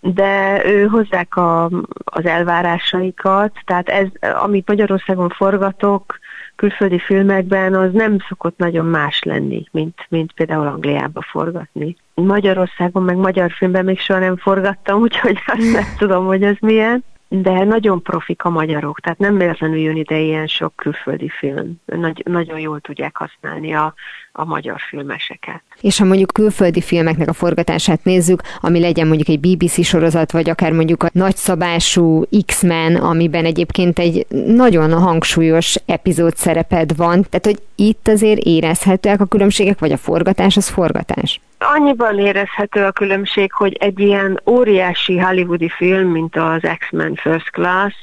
de 0.00 0.62
ő 0.66 0.86
hozzák 0.86 1.36
a, 1.36 1.64
az 2.04 2.26
elvárásaikat, 2.26 3.52
tehát 3.64 3.88
ez, 3.88 4.06
amit 4.20 4.68
Magyarországon 4.68 5.28
forgatok, 5.28 6.18
külföldi 6.56 6.98
filmekben, 6.98 7.74
az 7.74 7.92
nem 7.92 8.18
szokott 8.28 8.58
nagyon 8.58 8.86
más 8.86 9.22
lenni, 9.22 9.64
mint, 9.70 10.06
mint 10.08 10.32
például 10.32 10.66
Angliába 10.66 11.22
forgatni. 11.22 11.96
Magyarországon 12.14 13.02
meg 13.02 13.16
magyar 13.16 13.50
filmben 13.50 13.84
még 13.84 13.98
soha 13.98 14.18
nem 14.18 14.36
forgattam, 14.36 15.00
úgyhogy 15.06 15.38
azt 15.46 15.72
nem 15.72 15.84
tudom, 15.98 16.26
hogy 16.26 16.42
ez 16.42 16.56
milyen 16.60 17.04
de 17.28 17.64
nagyon 17.64 18.02
profik 18.02 18.44
a 18.44 18.50
magyarok, 18.50 19.00
tehát 19.00 19.18
nem 19.18 19.38
véletlenül 19.38 19.78
jön 19.78 19.96
ide 19.96 20.18
ilyen 20.18 20.46
sok 20.46 20.76
külföldi 20.76 21.28
film. 21.28 21.80
Nagy, 21.84 22.22
nagyon 22.24 22.58
jól 22.58 22.80
tudják 22.80 23.16
használni 23.16 23.74
a, 23.74 23.94
a 24.32 24.44
magyar 24.44 24.80
filmeseket. 24.80 25.62
És 25.84 25.98
ha 25.98 26.04
mondjuk 26.04 26.32
külföldi 26.32 26.80
filmeknek 26.80 27.28
a 27.28 27.32
forgatását 27.32 28.04
nézzük, 28.04 28.40
ami 28.60 28.80
legyen 28.80 29.06
mondjuk 29.06 29.28
egy 29.28 29.40
BBC 29.40 29.84
sorozat, 29.84 30.32
vagy 30.32 30.50
akár 30.50 30.72
mondjuk 30.72 31.02
a 31.02 31.10
nagyszabású 31.12 32.24
X-Men, 32.46 32.96
amiben 32.96 33.44
egyébként 33.44 33.98
egy 33.98 34.26
nagyon 34.46 34.92
hangsúlyos 34.92 35.76
epizód 35.86 36.36
szereped 36.36 36.96
van, 36.96 37.24
tehát 37.30 37.44
hogy 37.44 37.58
itt 37.74 38.08
azért 38.08 38.40
érezhetőek 38.40 39.20
a 39.20 39.24
különbségek, 39.24 39.78
vagy 39.78 39.92
a 39.92 39.96
forgatás 39.96 40.56
az 40.56 40.68
forgatás? 40.68 41.40
Annyiban 41.58 42.18
érezhető 42.18 42.84
a 42.84 42.92
különbség, 42.92 43.52
hogy 43.52 43.76
egy 43.80 43.98
ilyen 44.00 44.40
óriási 44.46 45.18
hollywoodi 45.18 45.68
film, 45.68 46.08
mint 46.08 46.36
az 46.36 46.60
X-Men 46.78 47.14
First 47.14 47.50
Class, 47.50 47.94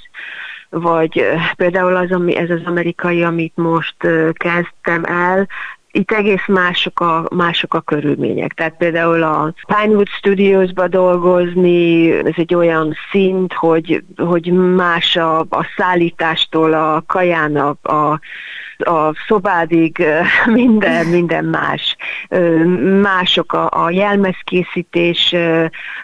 vagy 0.69 1.23
például 1.55 1.95
az, 1.95 2.11
ami, 2.11 2.35
ez 2.35 2.49
az 2.49 2.61
amerikai, 2.65 3.23
amit 3.23 3.53
most 3.55 3.95
kezdtem 4.33 5.03
el, 5.03 5.47
itt 5.91 6.11
egész 6.11 6.45
mások 6.47 6.99
a, 6.99 7.27
mások 7.35 7.73
a 7.73 7.79
körülmények. 7.79 8.53
Tehát 8.53 8.77
például 8.77 9.23
a 9.23 9.53
Pinewood 9.65 10.07
Studios-ba 10.07 10.87
dolgozni, 10.87 12.11
ez 12.11 12.33
egy 12.35 12.55
olyan 12.55 12.95
szint, 13.11 13.53
hogy, 13.53 14.03
hogy 14.17 14.51
más 14.51 15.15
a, 15.15 15.39
a 15.39 15.67
szállítástól, 15.77 16.73
a 16.73 17.03
kaján, 17.07 17.55
a, 17.55 17.75
a, 17.81 18.19
a 18.77 19.13
szobádig, 19.27 20.05
minden, 20.45 21.05
minden 21.05 21.45
más. 21.45 21.95
Mások 23.01 23.53
a, 23.53 23.69
a 23.83 23.89
jelmezkészítés, 23.89 25.29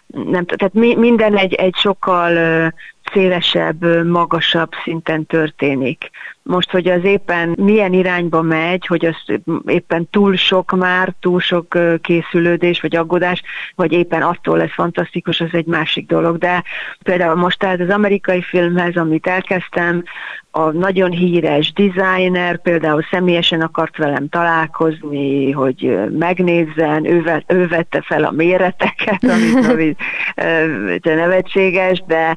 nem, 0.08 0.46
tehát 0.46 0.74
minden 0.74 1.38
egy, 1.38 1.54
egy 1.54 1.76
sokkal 1.76 2.34
szélesebb, 3.14 4.06
magasabb 4.06 4.72
szinten 4.84 5.26
történik. 5.26 6.10
Most, 6.44 6.72
hogy 6.72 6.88
az 6.88 7.04
éppen 7.04 7.56
milyen 7.58 7.94
irányba 7.94 8.42
megy, 8.42 8.86
hogy 8.86 9.06
az 9.06 9.40
éppen 9.66 10.10
túl 10.10 10.36
sok 10.36 10.72
már, 10.72 11.14
túl 11.20 11.40
sok 11.40 11.78
készülődés 12.02 12.82
vagy 12.82 12.96
aggódás, 12.96 13.42
vagy 13.76 13.92
éppen 13.92 14.22
attól 14.22 14.58
lesz 14.58 14.74
fantasztikus, 14.74 15.42
az 15.42 15.50
egy 15.52 15.66
másik 15.66 16.08
dolog. 16.08 16.38
De 16.38 16.64
például 17.04 17.36
most 17.36 17.60
tehát 17.60 17.80
az 17.80 17.90
amerikai 17.90 18.42
filmhez, 18.42 18.96
amit 18.96 19.28
elkezdtem, 19.28 20.04
a 20.52 20.72
nagyon 20.72 21.12
híres 21.12 21.74
designer 21.74 22.62
például 22.62 23.06
személyesen 23.12 23.62
akart 23.62 23.98
velem 23.98 24.30
találkozni, 24.30 25.52
hogy 25.52 25.98
megnézzen, 26.10 27.06
ő, 27.06 27.44
ő 27.48 27.68
vette 27.68 28.02
fel 28.02 28.24
a 28.24 28.32
méreteket, 28.32 29.24
amit, 29.24 29.68
amit 29.72 31.04
nevetséges, 31.04 32.04
de 32.08 32.36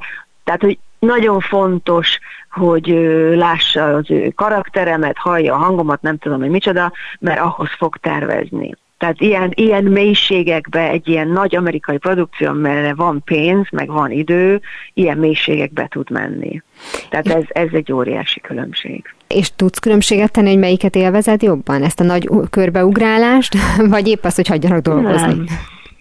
tehát, 0.50 0.64
hogy 0.64 0.78
nagyon 0.98 1.40
fontos, 1.40 2.18
hogy 2.50 2.86
lássa 3.34 3.94
az 3.94 4.10
ő 4.10 4.32
karakteremet, 4.34 5.16
hallja 5.16 5.54
a 5.54 5.58
hangomat, 5.58 6.02
nem 6.02 6.18
tudom, 6.18 6.40
hogy 6.40 6.50
micsoda, 6.50 6.92
mert 7.20 7.40
ahhoz 7.40 7.68
fog 7.78 7.96
tervezni. 7.96 8.74
Tehát 8.98 9.20
ilyen, 9.20 9.50
ilyen 9.54 9.84
mélységekbe 9.84 10.88
egy 10.88 11.08
ilyen 11.08 11.28
nagy 11.28 11.56
amerikai 11.56 11.98
produkció, 11.98 12.52
mert 12.52 12.96
van 12.96 13.22
pénz, 13.24 13.66
meg 13.70 13.90
van 13.90 14.10
idő, 14.10 14.60
ilyen 14.94 15.18
mélységekbe 15.18 15.86
tud 15.90 16.10
menni. 16.10 16.62
Tehát 17.08 17.26
ez, 17.26 17.44
ez 17.48 17.68
egy 17.72 17.92
óriási 17.92 18.40
különbség. 18.40 19.14
És 19.28 19.50
tudsz 19.56 19.78
különbséget 19.78 20.32
tenni, 20.32 20.48
hogy 20.48 20.58
melyiket 20.58 20.96
élvezed 20.96 21.42
jobban? 21.42 21.82
Ezt 21.82 22.00
a 22.00 22.04
nagy 22.04 22.28
körbeugrálást, 22.50 23.56
vagy 23.94 24.08
épp 24.08 24.24
azt, 24.24 24.36
hogy 24.36 24.48
hagyjanak 24.48 24.82
dolgozni? 24.82 25.44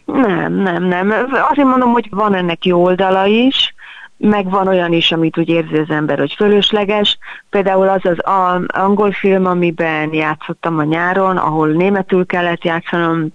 Nem, 0.05 0.53
nem, 0.53 0.83
nem. 0.83 1.07
nem. 1.07 1.27
Azért 1.49 1.67
mondom, 1.67 1.91
hogy 1.91 2.07
van 2.09 2.33
ennek 2.33 2.65
jó 2.65 2.83
oldala 2.83 3.25
is, 3.25 3.73
meg 4.19 4.49
van 4.49 4.67
olyan 4.67 4.93
is, 4.93 5.11
amit 5.11 5.37
úgy 5.37 5.49
érzi 5.49 5.77
az 5.77 5.89
ember, 5.89 6.19
hogy 6.19 6.33
fölösleges. 6.33 7.17
Például 7.49 7.89
az 7.89 8.05
az 8.05 8.19
angol 8.67 9.11
film, 9.11 9.45
amiben 9.45 10.13
játszottam 10.13 10.77
a 10.77 10.83
nyáron, 10.83 11.37
ahol 11.37 11.67
németül 11.67 12.25
kellett 12.25 12.63
játszanom, 12.63 13.27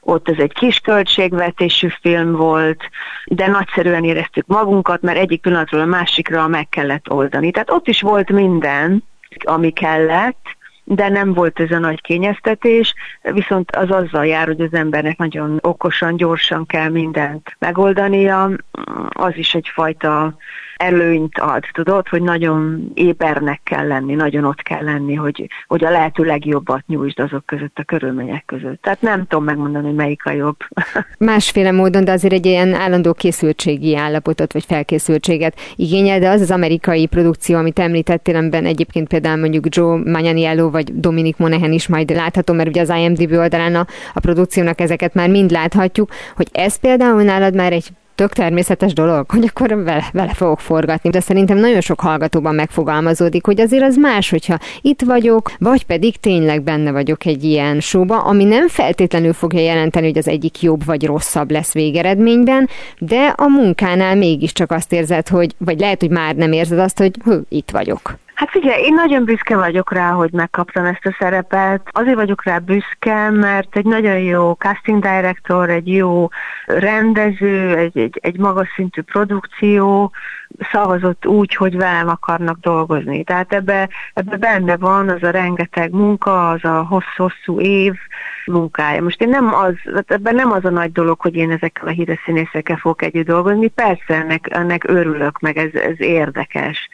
ott 0.00 0.28
ez 0.28 0.38
egy 0.38 0.52
kis 0.52 0.78
költségvetésű 0.78 1.88
film 2.00 2.32
volt, 2.32 2.82
de 3.24 3.46
nagyszerűen 3.46 4.04
éreztük 4.04 4.46
magunkat, 4.46 5.02
mert 5.02 5.18
egyik 5.18 5.40
pillanatról 5.40 5.80
a 5.80 5.84
másikra 5.84 6.48
meg 6.48 6.68
kellett 6.68 7.10
oldani. 7.10 7.50
Tehát 7.50 7.70
ott 7.70 7.88
is 7.88 8.00
volt 8.00 8.30
minden, 8.30 9.04
ami 9.44 9.70
kellett, 9.70 10.56
de 10.84 11.08
nem 11.08 11.32
volt 11.32 11.60
ez 11.60 11.70
a 11.70 11.78
nagy 11.78 12.00
kényeztetés, 12.00 12.94
viszont 13.22 13.76
az 13.76 13.90
azzal 13.90 14.26
jár, 14.26 14.46
hogy 14.46 14.60
az 14.60 14.72
embernek 14.72 15.16
nagyon 15.16 15.58
okosan, 15.60 16.16
gyorsan 16.16 16.66
kell 16.66 16.88
mindent 16.88 17.56
megoldania, 17.58 18.50
az 19.08 19.36
is 19.36 19.54
egyfajta 19.54 20.36
előnyt 20.76 21.38
ad, 21.38 21.64
tudod, 21.72 22.08
hogy 22.08 22.22
nagyon 22.22 22.90
ébernek 22.94 23.60
kell 23.64 23.86
lenni, 23.86 24.14
nagyon 24.14 24.44
ott 24.44 24.62
kell 24.62 24.84
lenni, 24.84 25.14
hogy, 25.14 25.46
hogy 25.66 25.84
a 25.84 25.90
lehető 25.90 26.24
legjobbat 26.24 26.86
nyújtsd 26.86 27.20
azok 27.20 27.46
között, 27.46 27.78
a 27.78 27.82
körülmények 27.82 28.44
között. 28.46 28.82
Tehát 28.82 29.00
nem 29.02 29.26
tudom 29.26 29.44
megmondani, 29.44 29.86
hogy 29.86 29.94
melyik 29.94 30.26
a 30.26 30.32
jobb. 30.32 30.56
Másféle 31.18 31.70
módon, 31.70 32.04
de 32.04 32.12
azért 32.12 32.32
egy 32.32 32.46
ilyen 32.46 32.74
állandó 32.74 33.12
készültségi 33.12 33.96
állapotot, 33.96 34.52
vagy 34.52 34.64
felkészültséget 34.64 35.58
igényel, 35.76 36.18
de 36.18 36.28
az 36.28 36.40
az 36.40 36.50
amerikai 36.50 37.06
produkció, 37.06 37.56
amit 37.56 37.78
említettél, 37.78 38.36
amiben 38.36 38.64
egyébként 38.64 39.08
például 39.08 39.40
mondjuk 39.40 39.76
Joe 39.76 39.96
Manganiello 39.96 40.70
vagy 40.70 41.00
Dominic 41.00 41.38
Monaghan 41.38 41.72
is 41.72 41.88
majd 41.88 42.10
látható, 42.10 42.54
mert 42.54 42.68
ugye 42.68 42.80
az 42.80 42.88
IMDb 42.88 43.32
oldalán 43.32 43.74
a, 43.74 43.86
a 44.14 44.20
produkciónak 44.20 44.80
ezeket 44.80 45.14
már 45.14 45.28
mind 45.28 45.50
láthatjuk, 45.50 46.10
hogy 46.36 46.48
ez 46.52 46.76
például 46.76 47.22
nálad 47.22 47.54
már 47.54 47.72
egy 47.72 47.88
tök 48.14 48.32
természetes 48.32 48.92
dolog, 48.92 49.30
hogy 49.30 49.44
akkor 49.44 49.68
vele, 49.68 50.08
vele 50.12 50.34
fogok 50.34 50.60
forgatni. 50.60 51.10
De 51.10 51.20
szerintem 51.20 51.58
nagyon 51.58 51.80
sok 51.80 52.00
hallgatóban 52.00 52.54
megfogalmazódik, 52.54 53.46
hogy 53.46 53.60
azért 53.60 53.82
az 53.82 53.96
más, 53.96 54.30
hogyha 54.30 54.58
itt 54.80 55.02
vagyok, 55.02 55.52
vagy 55.58 55.84
pedig 55.84 56.16
tényleg 56.16 56.62
benne 56.62 56.92
vagyok 56.92 57.24
egy 57.24 57.44
ilyen 57.44 57.80
showba, 57.80 58.22
ami 58.22 58.44
nem 58.44 58.68
feltétlenül 58.68 59.32
fogja 59.32 59.60
jelenteni, 59.60 60.06
hogy 60.06 60.18
az 60.18 60.28
egyik 60.28 60.62
jobb 60.62 60.84
vagy 60.84 61.06
rosszabb 61.06 61.50
lesz 61.50 61.72
végeredményben, 61.72 62.68
de 62.98 63.34
a 63.36 63.48
munkánál 63.48 64.16
mégiscsak 64.16 64.70
azt 64.70 64.92
érzed, 64.92 65.28
hogy, 65.28 65.54
vagy 65.58 65.80
lehet, 65.80 66.00
hogy 66.00 66.10
már 66.10 66.34
nem 66.34 66.52
érzed 66.52 66.78
azt, 66.78 66.98
hogy 66.98 67.14
hú, 67.24 67.40
itt 67.48 67.70
vagyok. 67.70 68.22
Hát 68.34 68.50
figyelj, 68.50 68.82
én 68.82 68.94
nagyon 68.94 69.24
büszke 69.24 69.56
vagyok 69.56 69.92
rá, 69.92 70.10
hogy 70.10 70.32
megkaptam 70.32 70.84
ezt 70.84 71.06
a 71.06 71.16
szerepet. 71.18 71.88
Azért 71.90 72.16
vagyok 72.16 72.44
rá 72.44 72.58
büszke, 72.58 73.30
mert 73.30 73.76
egy 73.76 73.84
nagyon 73.84 74.18
jó 74.18 74.52
casting 74.52 75.02
director, 75.02 75.70
egy 75.70 75.88
jó 75.88 76.28
rendező, 76.66 77.76
egy, 77.76 77.98
egy, 77.98 78.18
egy 78.22 78.38
magas 78.38 78.68
szintű 78.76 79.02
produkció 79.02 80.12
szavazott 80.58 81.26
úgy, 81.26 81.54
hogy 81.54 81.76
velem 81.76 82.08
akarnak 82.08 82.58
dolgozni. 82.60 83.24
Tehát 83.24 83.52
ebbe, 83.52 83.88
ebbe 84.14 84.36
benne 84.36 84.76
van 84.76 85.08
az 85.08 85.22
a 85.22 85.30
rengeteg 85.30 85.90
munka, 85.92 86.50
az 86.50 86.64
a 86.64 86.82
hosszú-hosszú 86.82 87.60
év 87.60 87.94
munkája. 88.46 89.02
Most 89.02 89.20
én 89.20 89.28
nem 89.28 89.54
az, 89.54 89.74
ebben 90.06 90.34
nem 90.34 90.52
az 90.52 90.64
a 90.64 90.70
nagy 90.70 90.92
dolog, 90.92 91.20
hogy 91.20 91.34
én 91.34 91.50
ezekkel 91.50 91.88
a 91.88 91.90
híres 91.90 92.20
színészekkel 92.24 92.76
fogok 92.76 93.02
együtt 93.02 93.26
dolgozni. 93.26 93.68
Persze 93.68 94.14
ennek, 94.14 94.46
ennek 94.50 94.84
örülök, 94.88 95.38
meg 95.40 95.56
ez, 95.56 95.74
ez 95.74 96.00
érdekes 96.00 96.88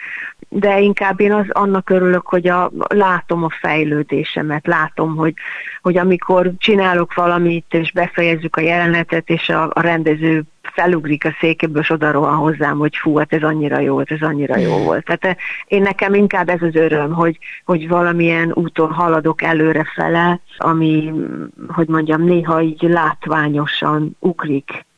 de 0.53 0.81
inkább 0.81 1.21
én 1.21 1.33
az, 1.33 1.45
annak 1.49 1.91
örülök, 1.91 2.27
hogy 2.27 2.49
a, 2.49 2.71
látom 2.89 3.45
a 3.45 3.51
fejlődésemet, 3.61 4.67
látom, 4.67 5.17
hogy, 5.17 5.35
hogy 5.83 5.97
amikor 5.97 6.51
csinálok 6.59 7.15
valamit, 7.15 7.67
és 7.71 7.93
befejezzük 7.93 8.57
a 8.57 8.61
jelenetet, 8.61 9.29
és 9.29 9.49
a, 9.49 9.71
a 9.73 9.81
rendező 9.81 10.43
felugrik 10.63 11.25
a 11.25 11.37
székéből, 11.41 11.83
és 11.83 11.91
oda 11.91 12.11
rohan 12.11 12.37
hozzám, 12.37 12.79
hogy 12.79 12.97
fú, 12.97 13.17
hát 13.17 13.33
ez 13.33 13.43
annyira 13.43 13.79
jó 13.79 13.93
volt, 13.93 14.11
ez 14.11 14.21
annyira 14.21 14.59
jó 14.59 14.77
volt. 14.77 15.05
Tehát 15.05 15.25
eh, 15.25 15.35
én 15.67 15.83
nekem 15.83 16.15
inkább 16.15 16.49
ez 16.49 16.63
az 16.63 16.75
öröm, 16.75 17.13
hogy, 17.13 17.39
hogy 17.65 17.89
valamilyen 17.89 18.53
úton 18.55 18.93
haladok 18.93 19.43
előrefele, 19.43 20.41
ami, 20.59 21.13
hogy 21.69 21.89
mondjam, 21.89 22.23
néha 22.23 22.63
így 22.63 22.83
látványosan 22.83 24.17
ugrik 24.19 24.89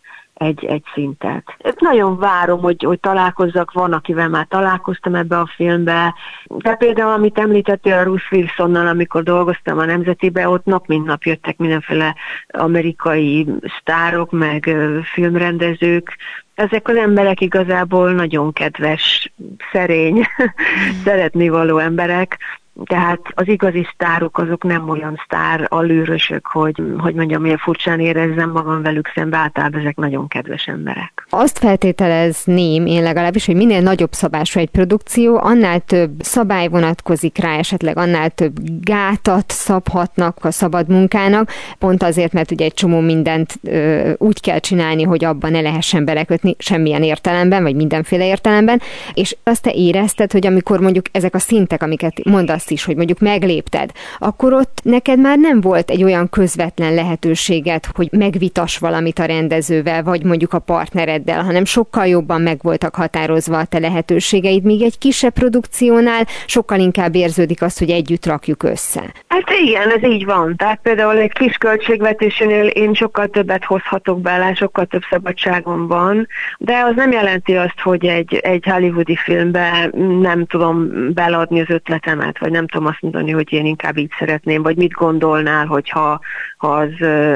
egy, 0.42 0.64
egy 0.64 0.84
szintet. 0.94 1.44
Nagyon 1.78 2.18
várom, 2.18 2.60
hogy, 2.60 2.82
hogy 2.82 3.00
találkozzak, 3.00 3.72
van, 3.72 3.92
akivel 3.92 4.28
már 4.28 4.46
találkoztam 4.48 5.14
ebbe 5.14 5.38
a 5.38 5.50
filmbe, 5.56 6.14
de 6.44 6.74
például, 6.74 7.12
amit 7.12 7.38
említettél 7.38 7.98
a 7.98 8.02
Bruce 8.02 8.28
Wilsonnal, 8.30 8.86
amikor 8.86 9.22
dolgoztam 9.22 9.78
a 9.78 9.84
Nemzetibe, 9.84 10.48
ott 10.48 10.64
nap 10.64 10.86
mint 10.86 11.06
nap 11.06 11.22
jöttek 11.22 11.56
mindenféle 11.56 12.14
amerikai 12.46 13.46
sztárok, 13.80 14.30
meg 14.30 14.76
filmrendezők, 15.14 16.16
ezek 16.54 16.88
az 16.88 16.96
emberek 16.96 17.40
igazából 17.40 18.12
nagyon 18.12 18.52
kedves, 18.52 19.32
szerény, 19.72 20.26
szeretni 21.04 21.48
való 21.48 21.78
emberek, 21.78 22.38
tehát 22.84 23.20
az 23.34 23.48
igazi 23.48 23.86
sztárok 23.94 24.38
azok 24.38 24.64
nem 24.64 24.88
olyan 24.88 25.20
sztár 25.24 25.66
allőrösök, 25.68 26.46
hogy, 26.46 26.82
hogy 26.98 27.14
mondjam, 27.14 27.42
milyen 27.42 27.58
furcsán 27.58 28.00
érezzem 28.00 28.50
magam 28.50 28.82
velük 28.82 29.10
szembe, 29.14 29.36
általában 29.36 29.80
ezek 29.80 29.96
nagyon 29.96 30.28
kedves 30.28 30.66
emberek. 30.66 31.26
Azt 31.30 31.58
feltételezném 31.58 32.86
én 32.86 33.02
legalábbis, 33.02 33.46
hogy 33.46 33.54
minél 33.54 33.80
nagyobb 33.80 34.12
szabású 34.12 34.58
egy 34.58 34.70
produkció, 34.70 35.36
annál 35.36 35.80
több 35.80 36.10
szabály 36.18 36.68
vonatkozik 36.68 37.38
rá, 37.38 37.56
esetleg 37.56 37.96
annál 37.96 38.30
több 38.30 38.52
gátat 38.80 39.50
szabhatnak 39.50 40.44
a 40.44 40.50
szabad 40.50 40.88
munkának, 40.88 41.50
pont 41.78 42.02
azért, 42.02 42.32
mert 42.32 42.50
ugye 42.50 42.64
egy 42.64 42.74
csomó 42.74 43.00
mindent 43.00 43.54
ö, 43.62 44.10
úgy 44.16 44.40
kell 44.40 44.58
csinálni, 44.58 45.02
hogy 45.02 45.24
abban 45.24 45.50
ne 45.50 45.60
lehessen 45.60 46.04
belekötni 46.04 46.54
semmilyen 46.58 47.02
értelemben, 47.02 47.62
vagy 47.62 47.74
mindenféle 47.74 48.26
értelemben, 48.26 48.80
és 49.14 49.36
azt 49.42 49.62
te 49.62 49.72
érezted, 49.72 50.32
hogy 50.32 50.46
amikor 50.46 50.80
mondjuk 50.80 51.06
ezek 51.12 51.34
a 51.34 51.38
szintek, 51.38 51.82
amiket 51.82 52.24
mondasz, 52.24 52.61
azt 52.62 52.70
is, 52.70 52.84
hogy 52.84 52.96
mondjuk 52.96 53.18
meglépted, 53.18 53.90
akkor 54.18 54.52
ott 54.52 54.80
neked 54.82 55.18
már 55.18 55.38
nem 55.38 55.60
volt 55.60 55.90
egy 55.90 56.04
olyan 56.04 56.28
közvetlen 56.28 56.94
lehetőséget, 56.94 57.88
hogy 57.94 58.08
megvitas 58.12 58.78
valamit 58.78 59.18
a 59.18 59.24
rendezővel, 59.24 60.02
vagy 60.02 60.24
mondjuk 60.24 60.52
a 60.52 60.58
partnereddel, 60.58 61.44
hanem 61.44 61.64
sokkal 61.64 62.06
jobban 62.06 62.40
meg 62.40 62.58
voltak 62.62 62.94
határozva 62.94 63.58
a 63.58 63.64
te 63.64 63.78
lehetőségeid, 63.78 64.62
míg 64.62 64.82
egy 64.82 64.98
kisebb 64.98 65.32
produkciónál 65.32 66.26
sokkal 66.46 66.78
inkább 66.78 67.14
érződik 67.14 67.62
az, 67.62 67.78
hogy 67.78 67.90
együtt 67.90 68.26
rakjuk 68.26 68.62
össze. 68.62 69.02
Hát 69.28 69.50
igen, 69.64 69.90
ez 69.90 70.10
így 70.10 70.24
van. 70.24 70.56
Tehát 70.56 70.80
például 70.82 71.16
egy 71.16 71.32
kis 71.32 71.56
költségvetésnél 71.56 72.66
én 72.66 72.94
sokkal 72.94 73.26
többet 73.26 73.64
hozhatok 73.64 74.20
bele, 74.20 74.54
sokkal 74.54 74.84
több 74.84 75.02
szabadságom 75.10 75.86
van, 75.86 76.28
de 76.58 76.82
az 76.84 76.92
nem 76.96 77.12
jelenti 77.12 77.56
azt, 77.56 77.80
hogy 77.82 78.06
egy, 78.06 78.34
egy 78.34 78.64
hollywoodi 78.64 79.16
filmbe 79.16 79.90
nem 80.20 80.46
tudom 80.46 80.90
beladni 81.14 81.60
az 81.60 81.70
ötletemet, 81.70 82.38
vagy 82.38 82.50
nem 82.52 82.66
tudom 82.66 82.86
azt 82.86 83.00
mondani, 83.00 83.30
hogy 83.30 83.52
én 83.52 83.66
inkább 83.66 83.96
így 83.96 84.10
szeretném, 84.18 84.62
vagy 84.62 84.76
mit 84.76 84.92
gondolnál, 84.92 85.66
hogyha 85.66 86.00
ha 86.02 86.20
az 86.62 86.90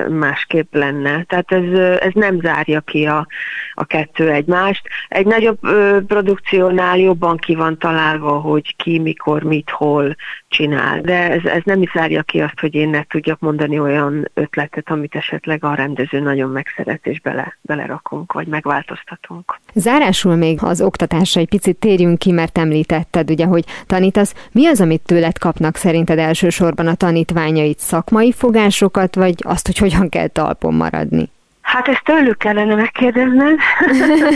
másképp 0.08 0.74
lenne. 0.74 1.24
Tehát 1.24 1.52
ez, 1.52 1.78
ez 2.00 2.12
nem 2.12 2.40
zárja 2.40 2.80
ki 2.80 3.06
a, 3.06 3.26
a 3.74 3.84
kettő 3.84 4.30
egymást. 4.30 4.88
Egy 5.08 5.26
nagyobb 5.26 5.58
produkciónál 6.06 6.98
jobban 6.98 7.36
ki 7.36 7.54
van 7.54 7.78
találva, 7.78 8.30
hogy 8.30 8.76
ki, 8.76 8.98
mikor, 8.98 9.42
mit, 9.42 9.70
hol 9.70 10.16
csinál. 10.48 11.00
De 11.00 11.30
ez, 11.30 11.44
ez 11.44 11.62
nem 11.64 11.82
is 11.82 11.90
zárja 11.94 12.22
ki 12.22 12.40
azt, 12.40 12.60
hogy 12.60 12.74
én 12.74 12.88
ne 12.88 13.02
tudjak 13.02 13.40
mondani 13.40 13.78
olyan 13.78 14.30
ötletet, 14.34 14.90
amit 14.90 15.14
esetleg 15.14 15.64
a 15.64 15.74
rendező 15.74 16.20
nagyon 16.20 16.50
megszeret, 16.50 17.06
és 17.06 17.20
bele, 17.20 17.58
belerakunk, 17.60 18.32
vagy 18.32 18.46
megváltoztatunk. 18.46 19.58
Zárásul 19.74 20.34
még 20.34 20.58
az 20.62 20.80
oktatásra 20.80 21.40
egy 21.40 21.48
picit 21.48 21.76
térjünk 21.76 22.18
ki, 22.18 22.32
mert 22.32 22.58
említetted, 22.58 23.30
ugye, 23.30 23.44
hogy 23.44 23.64
tanítasz. 23.86 24.34
Mi 24.52 24.66
az, 24.66 24.80
amit 24.80 25.02
tőled 25.02 25.38
kapnak 25.38 25.76
szerinted 25.76 26.18
elsősorban 26.18 26.86
a 26.86 26.94
tanítványait? 26.94 27.78
Szakmai 27.78 28.32
fogásokat, 28.32 29.14
vagy 29.16 29.35
azt, 29.38 29.66
hogy 29.66 29.79
hogyan 29.79 30.09
kell 30.09 30.26
talpon 30.26 30.74
maradni? 30.74 31.31
Hát 31.61 31.88
ezt 31.88 32.05
tőlük 32.05 32.38
kellene 32.38 32.74
megkérdezned. 32.74 33.59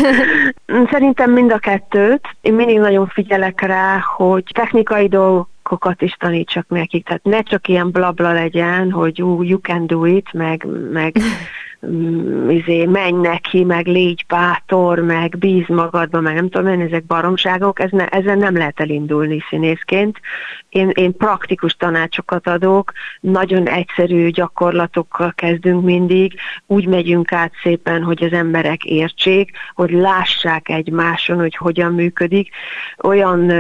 Szerintem 0.93 1.31
mind 1.31 1.53
a 1.53 1.59
kettőt. 1.59 2.21
Én 2.40 2.55
mindig 2.55 2.79
nagyon 2.79 3.07
figyelek 3.07 3.61
rá, 3.61 3.99
hogy 4.16 4.45
technikai 4.55 5.09
dolgokat 5.09 6.03
is 6.03 6.12
tanítsak 6.19 6.69
nekik. 6.69 7.05
Tehát 7.05 7.23
ne 7.25 7.43
csak 7.43 7.69
ilyen 7.69 7.90
blabla 7.90 8.33
legyen, 8.33 8.90
hogy 8.90 9.23
uh, 9.23 9.49
you 9.49 9.61
can 9.61 9.87
do 9.87 10.05
it, 10.05 10.33
meg, 10.33 10.66
meg 10.93 11.16
izé, 12.49 12.85
menj 12.85 13.21
neki, 13.21 13.64
meg 13.64 13.87
légy 13.87 14.25
bátor, 14.29 14.99
meg 14.99 15.38
bíz 15.38 15.66
magadba, 15.66 16.21
meg 16.21 16.35
nem 16.35 16.49
tudom 16.49 16.73
én, 16.73 16.81
ezek 16.81 17.05
baromságok, 17.05 17.81
ez 17.81 17.90
ne, 17.90 18.07
ezen 18.07 18.38
nem 18.38 18.57
lehet 18.57 18.81
elindulni 18.81 19.43
színészként. 19.49 20.21
Én, 20.69 20.90
én 20.95 21.16
praktikus 21.16 21.75
tanácsokat 21.75 22.47
adok, 22.47 22.93
nagyon 23.21 23.69
egyszerű 23.69 24.29
gyakorlatokkal 24.29 25.33
kezdünk 25.33 25.85
mindig, 25.85 26.35
úgy 26.66 26.87
megyünk 26.87 27.33
át 27.33 27.53
szépen, 27.62 28.03
hogy 28.03 28.25
az 28.25 28.33
emberek 28.33 28.85
értsék, 28.85 29.51
hogy 29.75 29.90
lássák 29.90 30.69
egymáson, 30.69 31.38
hogy 31.38 31.57
hogyan 31.57 31.93
működik. 31.95 32.51
Olyan 33.03 33.53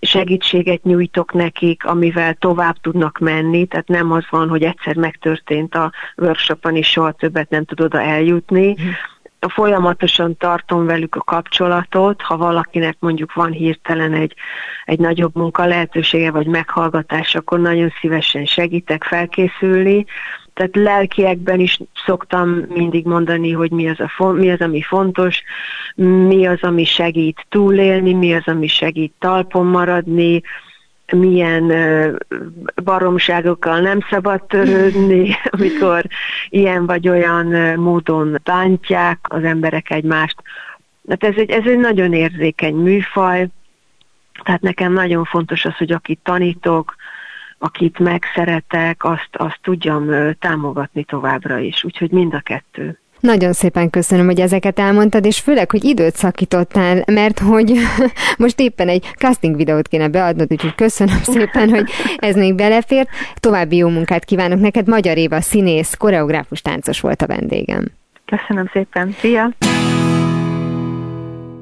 segítséget 0.00 0.82
nyújtok 0.82 1.32
nekik, 1.32 1.84
amivel 1.84 2.34
tovább 2.34 2.76
tudnak 2.80 3.18
menni, 3.18 3.66
tehát 3.66 3.88
nem 3.88 4.12
az 4.12 4.24
van, 4.30 4.48
hogy 4.48 4.62
egyszer 4.62 4.96
megtörtént 4.96 5.74
a 5.74 5.92
workshopon, 6.16 6.76
és 6.76 6.88
soha 6.88 7.12
többet 7.12 7.50
nem 7.50 7.64
tud 7.64 7.80
oda 7.80 8.00
eljutni, 8.00 8.76
folyamatosan 9.48 10.36
tartom 10.36 10.86
velük 10.86 11.14
a 11.14 11.20
kapcsolatot, 11.20 12.22
ha 12.22 12.36
valakinek 12.36 12.96
mondjuk 12.98 13.32
van 13.32 13.50
hirtelen 13.50 14.12
egy, 14.12 14.34
egy 14.84 14.98
nagyobb 14.98 15.34
munka 15.34 15.64
lehetősége, 15.64 16.30
vagy 16.30 16.46
meghallgatás, 16.46 17.34
akkor 17.34 17.60
nagyon 17.60 17.92
szívesen 18.00 18.44
segítek 18.44 19.04
felkészülni. 19.04 20.04
Tehát 20.54 20.76
lelkiekben 20.76 21.60
is 21.60 21.80
szoktam 22.06 22.48
mindig 22.50 23.06
mondani, 23.06 23.52
hogy 23.52 23.70
mi 23.70 23.88
az, 23.88 24.00
a, 24.00 24.24
mi 24.24 24.50
az, 24.50 24.60
ami 24.60 24.82
fontos, 24.82 25.42
mi 25.94 26.46
az, 26.46 26.62
ami 26.62 26.84
segít 26.84 27.46
túlélni, 27.48 28.12
mi 28.12 28.34
az, 28.34 28.42
ami 28.46 28.66
segít 28.66 29.12
talpon 29.18 29.66
maradni, 29.66 30.42
milyen 31.12 31.72
baromságokkal 32.84 33.80
nem 33.80 33.98
szabad 34.10 34.42
törődni, 34.44 35.34
amikor 35.50 36.04
ilyen 36.48 36.86
vagy 36.86 37.08
olyan 37.08 37.46
módon 37.80 38.40
bántják 38.44 39.18
az 39.22 39.44
emberek 39.44 39.90
egymást. 39.90 40.36
Hát 41.08 41.24
ez 41.24 41.34
egy, 41.36 41.50
ez 41.50 41.64
egy 41.66 41.78
nagyon 41.78 42.12
érzékeny 42.12 42.74
műfaj, 42.74 43.48
tehát 44.42 44.60
nekem 44.60 44.92
nagyon 44.92 45.24
fontos 45.24 45.64
az, 45.64 45.76
hogy 45.76 45.92
akit 45.92 46.20
tanítok, 46.22 46.94
akit 47.62 47.98
megszeretek, 47.98 49.04
azt, 49.04 49.28
azt 49.32 49.58
tudjam 49.62 50.10
támogatni 50.38 51.04
továbbra 51.04 51.58
is. 51.58 51.84
Úgyhogy 51.84 52.10
mind 52.10 52.34
a 52.34 52.40
kettő. 52.40 52.98
Nagyon 53.20 53.52
szépen 53.52 53.90
köszönöm, 53.90 54.26
hogy 54.26 54.40
ezeket 54.40 54.78
elmondtad, 54.78 55.24
és 55.24 55.38
főleg, 55.38 55.70
hogy 55.70 55.84
időt 55.84 56.16
szakítottál, 56.16 57.04
mert 57.06 57.38
hogy 57.38 57.72
most 58.38 58.60
éppen 58.60 58.88
egy 58.88 59.10
casting 59.18 59.56
videót 59.56 59.88
kéne 59.88 60.08
beadnod, 60.08 60.52
úgyhogy 60.52 60.74
köszönöm 60.74 61.22
szépen, 61.22 61.68
hogy 61.68 61.90
ez 62.16 62.36
még 62.36 62.54
belefért. 62.54 63.08
További 63.34 63.76
jó 63.76 63.88
munkát 63.88 64.24
kívánok 64.24 64.60
neked. 64.60 64.88
Magyar 64.88 65.16
Éva 65.16 65.40
színész, 65.40 65.94
koreográfus, 65.94 66.62
táncos 66.62 67.00
volt 67.00 67.22
a 67.22 67.26
vendégem. 67.26 67.84
Köszönöm 68.24 68.70
szépen. 68.72 69.12
Szia! 69.18 69.50